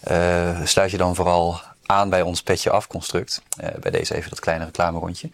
[0.00, 1.60] eh, sluit je dan vooral
[1.90, 3.42] aan bij ons Petje Af construct.
[3.56, 5.30] Eh, bij deze even dat kleine reclamerondje.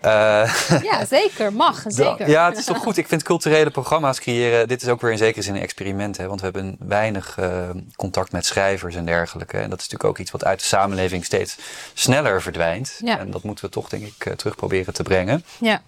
[0.00, 1.52] Eh, ja, zeker.
[1.52, 1.82] Mag.
[1.86, 2.28] Zeker.
[2.28, 2.96] Ja, het is toch goed.
[2.96, 4.68] Ik vind culturele programma's creëren.
[4.68, 6.16] Dit is ook weer in zekere zin een experiment.
[6.16, 6.26] Hè?
[6.26, 9.56] Want we hebben weinig eh, contact met schrijvers en dergelijke.
[9.56, 11.56] En dat is natuurlijk ook iets wat uit de samenleving steeds
[11.94, 13.00] sneller verdwijnt.
[13.04, 13.18] Ja.
[13.18, 15.44] En dat moeten we toch, denk ik, terug proberen te brengen.
[15.58, 15.82] Ja.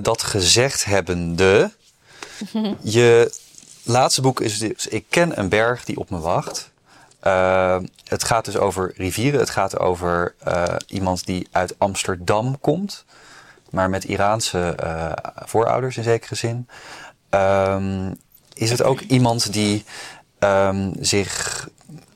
[0.00, 1.70] Dat gezegd hebbende.
[2.80, 3.32] Je
[3.82, 6.70] laatste boek is dus Ik ken een berg die op me wacht.
[7.20, 9.40] Eh, het gaat dus over rivieren.
[9.40, 13.04] Het gaat over eh, iemand die uit Amsterdam komt.
[13.70, 16.68] Maar met Iraanse eh, voorouders in zekere zin.
[17.28, 18.12] Ehm,
[18.54, 19.84] is het ook iemand die
[20.38, 21.68] ehm, zich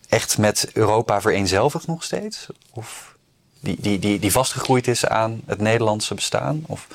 [0.09, 2.47] echt met Europa vereenzelvigt nog steeds?
[2.73, 3.17] Of
[3.61, 6.65] die, die, die, die vastgegroeid is aan het Nederlandse bestaan?
[6.67, 6.87] Of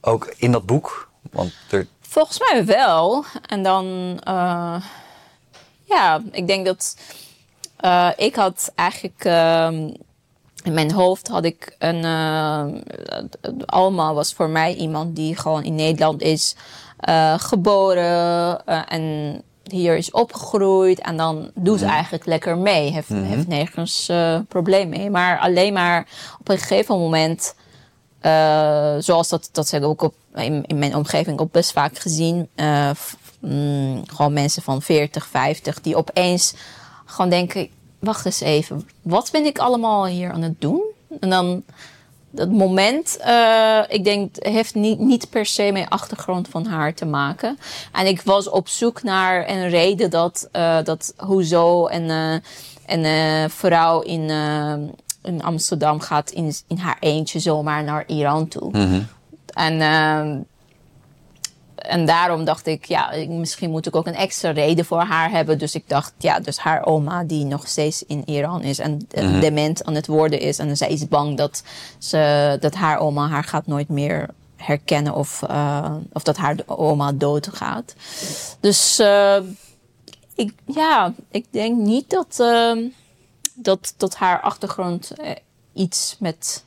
[0.00, 1.10] ook in dat boek?
[1.30, 1.52] Want
[2.00, 3.24] Volgens mij wel.
[3.46, 4.18] En dan,
[5.94, 6.96] ja, ik denk dat
[7.76, 9.88] eh, ik had eigenlijk ehm,
[10.62, 12.64] in mijn hoofd had ik een, eh,
[13.66, 16.56] Alma was voor mij iemand die gewoon in Nederland is
[16.98, 22.90] eh, geboren en hier is opgegroeid en dan doet ze eigenlijk lekker mee.
[22.90, 25.10] Heeft, heeft nergens eh, probleem mee.
[25.10, 26.06] Maar alleen maar
[26.40, 27.54] op een gegeven moment
[29.04, 32.48] zoals dat, dat heb ik ook op, in, in mijn omgeving ook best vaak gezien.
[33.42, 36.54] Mm, gewoon mensen van 40, 50 die opeens
[37.04, 37.68] gewoon denken:
[37.98, 40.82] wacht eens even, wat ben ik allemaal hier aan het doen?
[41.20, 41.62] En dan
[42.32, 47.04] dat moment, eh, ik denk, heeft niet, niet per se met achtergrond van haar te
[47.04, 47.58] maken.
[47.92, 52.34] En ik was op zoek naar een reden dat, eh, dat hoezo en, eh,
[52.86, 54.74] een uh, vrouw in, uh,
[55.22, 58.70] in Amsterdam gaat in, in haar eentje zomaar naar Iran toe.
[58.70, 59.00] Mhm.
[59.46, 60.40] En, uh,
[61.76, 65.58] en daarom dacht ik, ja, misschien moet ik ook een extra reden voor haar hebben.
[65.58, 69.40] Dus ik dacht, ja, dus haar oma die nog steeds in Iran is en Mhm.
[69.40, 70.58] dement aan het worden is.
[70.58, 71.62] En zij is bang dat,
[71.98, 77.12] ze, dat haar oma haar gaat nooit meer herkennen of, uh, of dat haar oma
[77.12, 77.94] doodgaat.
[78.60, 79.36] Dus uh,
[80.34, 82.36] ik, ja, ik denk niet dat,
[83.54, 85.30] dat, dat haar achtergrond eh,
[85.72, 86.64] iets met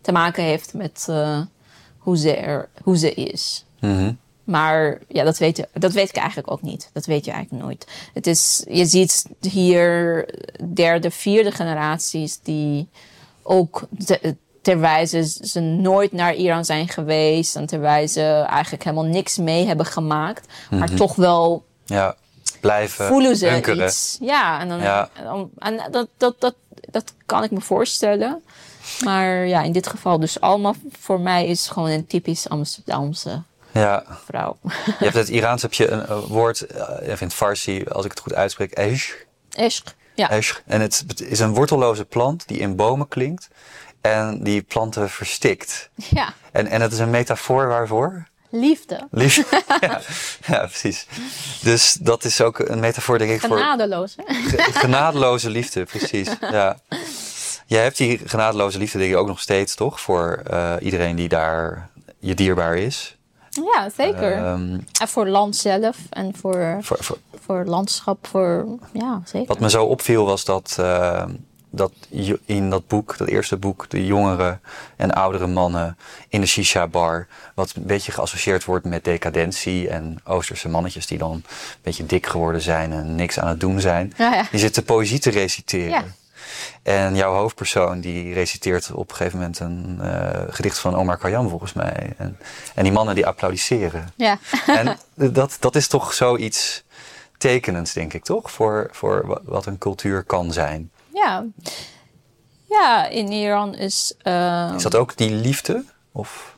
[0.00, 1.08] te maken heeft met
[1.98, 3.64] hoe, ze er, hoe ze is.
[3.80, 4.12] Mhm.
[4.48, 6.90] Maar ja, dat weet, dat weet ik eigenlijk ook niet.
[6.92, 7.86] Dat weet je eigenlijk nooit.
[8.14, 10.28] Het is, je ziet hier
[10.74, 12.88] derde, vierde generaties die
[13.42, 19.04] ook te, terwijl ze, ze nooit naar Iran zijn geweest en terwijl ze eigenlijk helemaal
[19.04, 20.96] niks mee hebben gemaakt, maar Mhm.
[20.96, 22.16] toch wel Ja,
[22.60, 23.86] blijven voelen ze hunkeren.
[23.86, 24.16] iets.
[24.20, 25.10] Ja, en, dan, Ja.
[25.14, 26.54] en, en dat, dat, dat,
[26.90, 28.42] dat kan ik me voorstellen.
[29.04, 33.42] Maar ja, in dit geval dus allemaal voor mij is gewoon een typisch Amsterdamse
[33.78, 34.56] Ja, vrouw.
[34.86, 38.04] je hebt het Iraans heb je een eh, woord, eh, even in het Farsi, als
[38.04, 39.12] ik het goed uitspreek, esh.
[39.50, 39.94] Ishq.
[40.14, 40.30] Ja.
[40.30, 40.54] Esh.
[40.66, 43.48] En het is een wortelloze plant die in bomen klinkt
[44.00, 45.90] en die planten verstikt.
[45.94, 48.26] ja, En, en het is een metafoor waarvoor?
[48.50, 49.06] liefde.
[49.10, 49.36] Lief.
[49.80, 50.00] ja,
[50.46, 51.06] ja, precies.
[51.62, 54.16] Dus dat is ook een metafoor, denk ik, voor Genadeloos.
[54.16, 54.34] hè?
[54.34, 56.28] ge- genadeloze liefde, precies.
[56.50, 56.78] Ja.
[57.66, 60.00] Jij hebt die genadeloze liefde, denk ik, ook nog steeds, toch?
[60.00, 63.16] Voor eh, iedereen die daar je dierbaar is.
[63.74, 64.32] Ja, zeker.
[64.32, 68.66] Ehm, en voor land zelf en voor, voor, voor, voor landschap, voor...
[68.92, 69.46] Ja, zeker.
[69.48, 71.24] Wat me zo opviel was dat, eh,
[71.70, 71.92] dat
[72.44, 74.58] in dat boek, dat eerste boek, de jongere
[74.96, 75.96] en oudere mannen
[76.28, 81.30] in de shisha-bar, wat een beetje geassocieerd wordt met decadentie en Oosterse mannetjes die dan
[81.30, 81.44] een
[81.82, 84.46] beetje dik geworden zijn en niks aan het doen zijn, Ja, ja.
[84.50, 85.88] die zitten poëzie te reciteren.
[85.88, 86.04] Ja.
[86.82, 91.48] En jouw hoofdpersoon die reciteert op een gegeven moment een eh, gedicht van Omar Khayyam
[91.48, 92.14] volgens mij.
[92.18, 92.38] En,
[92.74, 94.12] en die mannen die applaudisseren.
[94.16, 94.38] Ja.
[94.66, 96.82] En dat, dat is toch zoiets
[97.38, 98.50] tekenends, denk ik, toch?
[98.50, 100.90] Voor, voor wa- wat een cultuur kan zijn.
[101.14, 101.44] ja.
[102.70, 104.14] Ja, in Iran is...
[104.22, 105.84] eh, Is dat ook die liefde?
[106.12, 106.56] Of?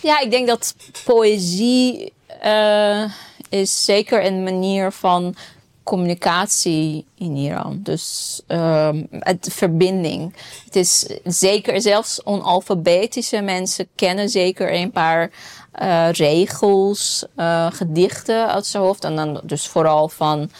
[0.00, 0.74] Ja, ik denk dat
[1.04, 3.04] poëzie eh,
[3.48, 5.34] is zeker een manier van
[5.90, 7.80] communicatie in Iran.
[7.82, 10.34] Dus ehm het verbinding.
[10.64, 15.30] Het is zeker, zelfs onalfabetische mensen kennen zeker een paar
[15.72, 19.04] eh, regels, eh, gedichten uit zijn hoofd.
[19.04, 20.50] En dan dus vooral van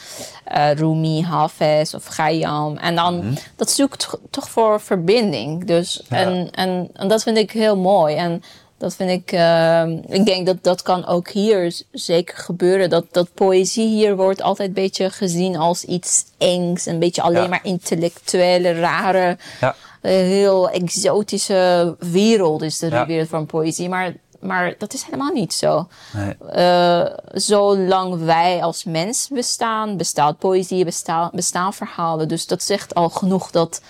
[0.45, 2.77] eh, Rumi, Hafez of Khayyam.
[2.77, 5.65] En dan, dat zoekt toch voor verbinding.
[5.65, 6.17] Dus, Ja.
[6.17, 8.15] en, en, en dat vind ik heel mooi.
[8.17, 8.43] En
[8.81, 12.91] dat vind ik, eh, ik denk dat dat kan ook hier zeker gebeuren.
[12.91, 16.87] Dat, dat poëzie hier wordt altijd een beetje gezien als iets engs.
[16.87, 17.49] Een beetje alleen Ja.
[17.49, 19.75] maar intellectuele, rare, Ja.
[20.01, 23.07] eh, heel exotische wereld is de Ja.
[23.07, 23.89] wereld van poëzie.
[23.89, 25.89] Maar, maar dat is helemaal niet zo.
[26.13, 26.35] Nee.
[26.51, 32.29] Eh, zolang wij als mens bestaan, bestaat poëzie, bestaan, bestaan verhalen.
[32.29, 33.81] Dus dat zegt al genoeg dat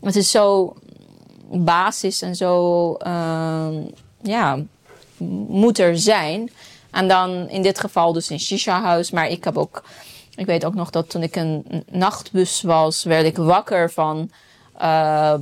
[0.00, 0.74] het is zo
[1.54, 3.74] basis en zo, ehm,
[4.22, 4.58] ja,
[5.48, 6.50] moet er zijn.
[6.90, 9.10] En dan in dit geval dus een shisha-huis.
[9.10, 9.82] Maar ik heb ook,
[10.34, 14.30] ik weet ook nog dat toen ik een nachtbus was, werd ik wakker van
[14.78, 15.34] eh,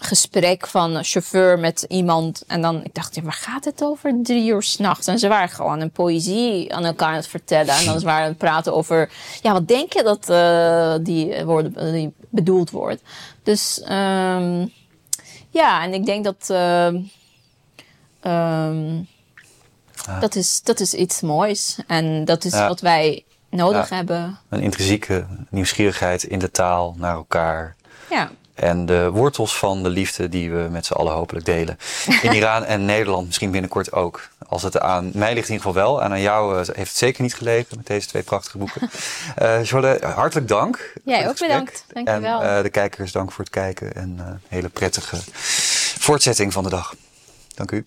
[0.00, 2.44] gesprek van chauffeur met iemand.
[2.46, 4.18] En dan, ik dacht, ja, waar gaat het over?
[4.22, 5.06] Drie uur s'nachts.
[5.06, 7.74] En ze waren gewoon een poëzie aan elkaar aan het vertellen.
[7.74, 9.10] En dan waren aan het praten over,
[9.42, 13.02] ja, wat denk je dat eh, die, woorden, die bedoeld wordt?
[13.42, 14.66] Dus ehm,
[15.50, 17.00] ja, en ik denk dat ehm,
[18.20, 18.96] ehm,
[20.06, 20.18] Ja.
[20.20, 21.78] dat, is, dat is iets moois.
[21.86, 22.68] En dat is Ja.
[22.68, 24.38] wat wij nodig hebben.
[24.48, 27.76] Een intrinsieke nieuwsgierigheid in de taal naar elkaar.
[28.10, 28.30] Ja.
[28.54, 31.78] En de wortels van de liefde die we met z'n allen hopelijk delen.
[32.22, 34.28] In Iran en Nederland misschien binnenkort ook.
[34.48, 36.02] Als het aan mij ligt in ieder geval wel.
[36.02, 38.90] En aan jou eh, heeft het zeker niet gelegen met deze twee prachtige boeken.
[39.62, 40.92] Jolle, hartelijk dank.
[41.04, 41.84] Jij ook bedankt.
[41.92, 42.42] Dankjewel.
[42.42, 43.94] En eh, de kijkers dank voor het kijken.
[43.94, 45.16] En een hele prettige
[45.98, 46.94] voortzetting van de dag.
[47.54, 47.86] Dank u.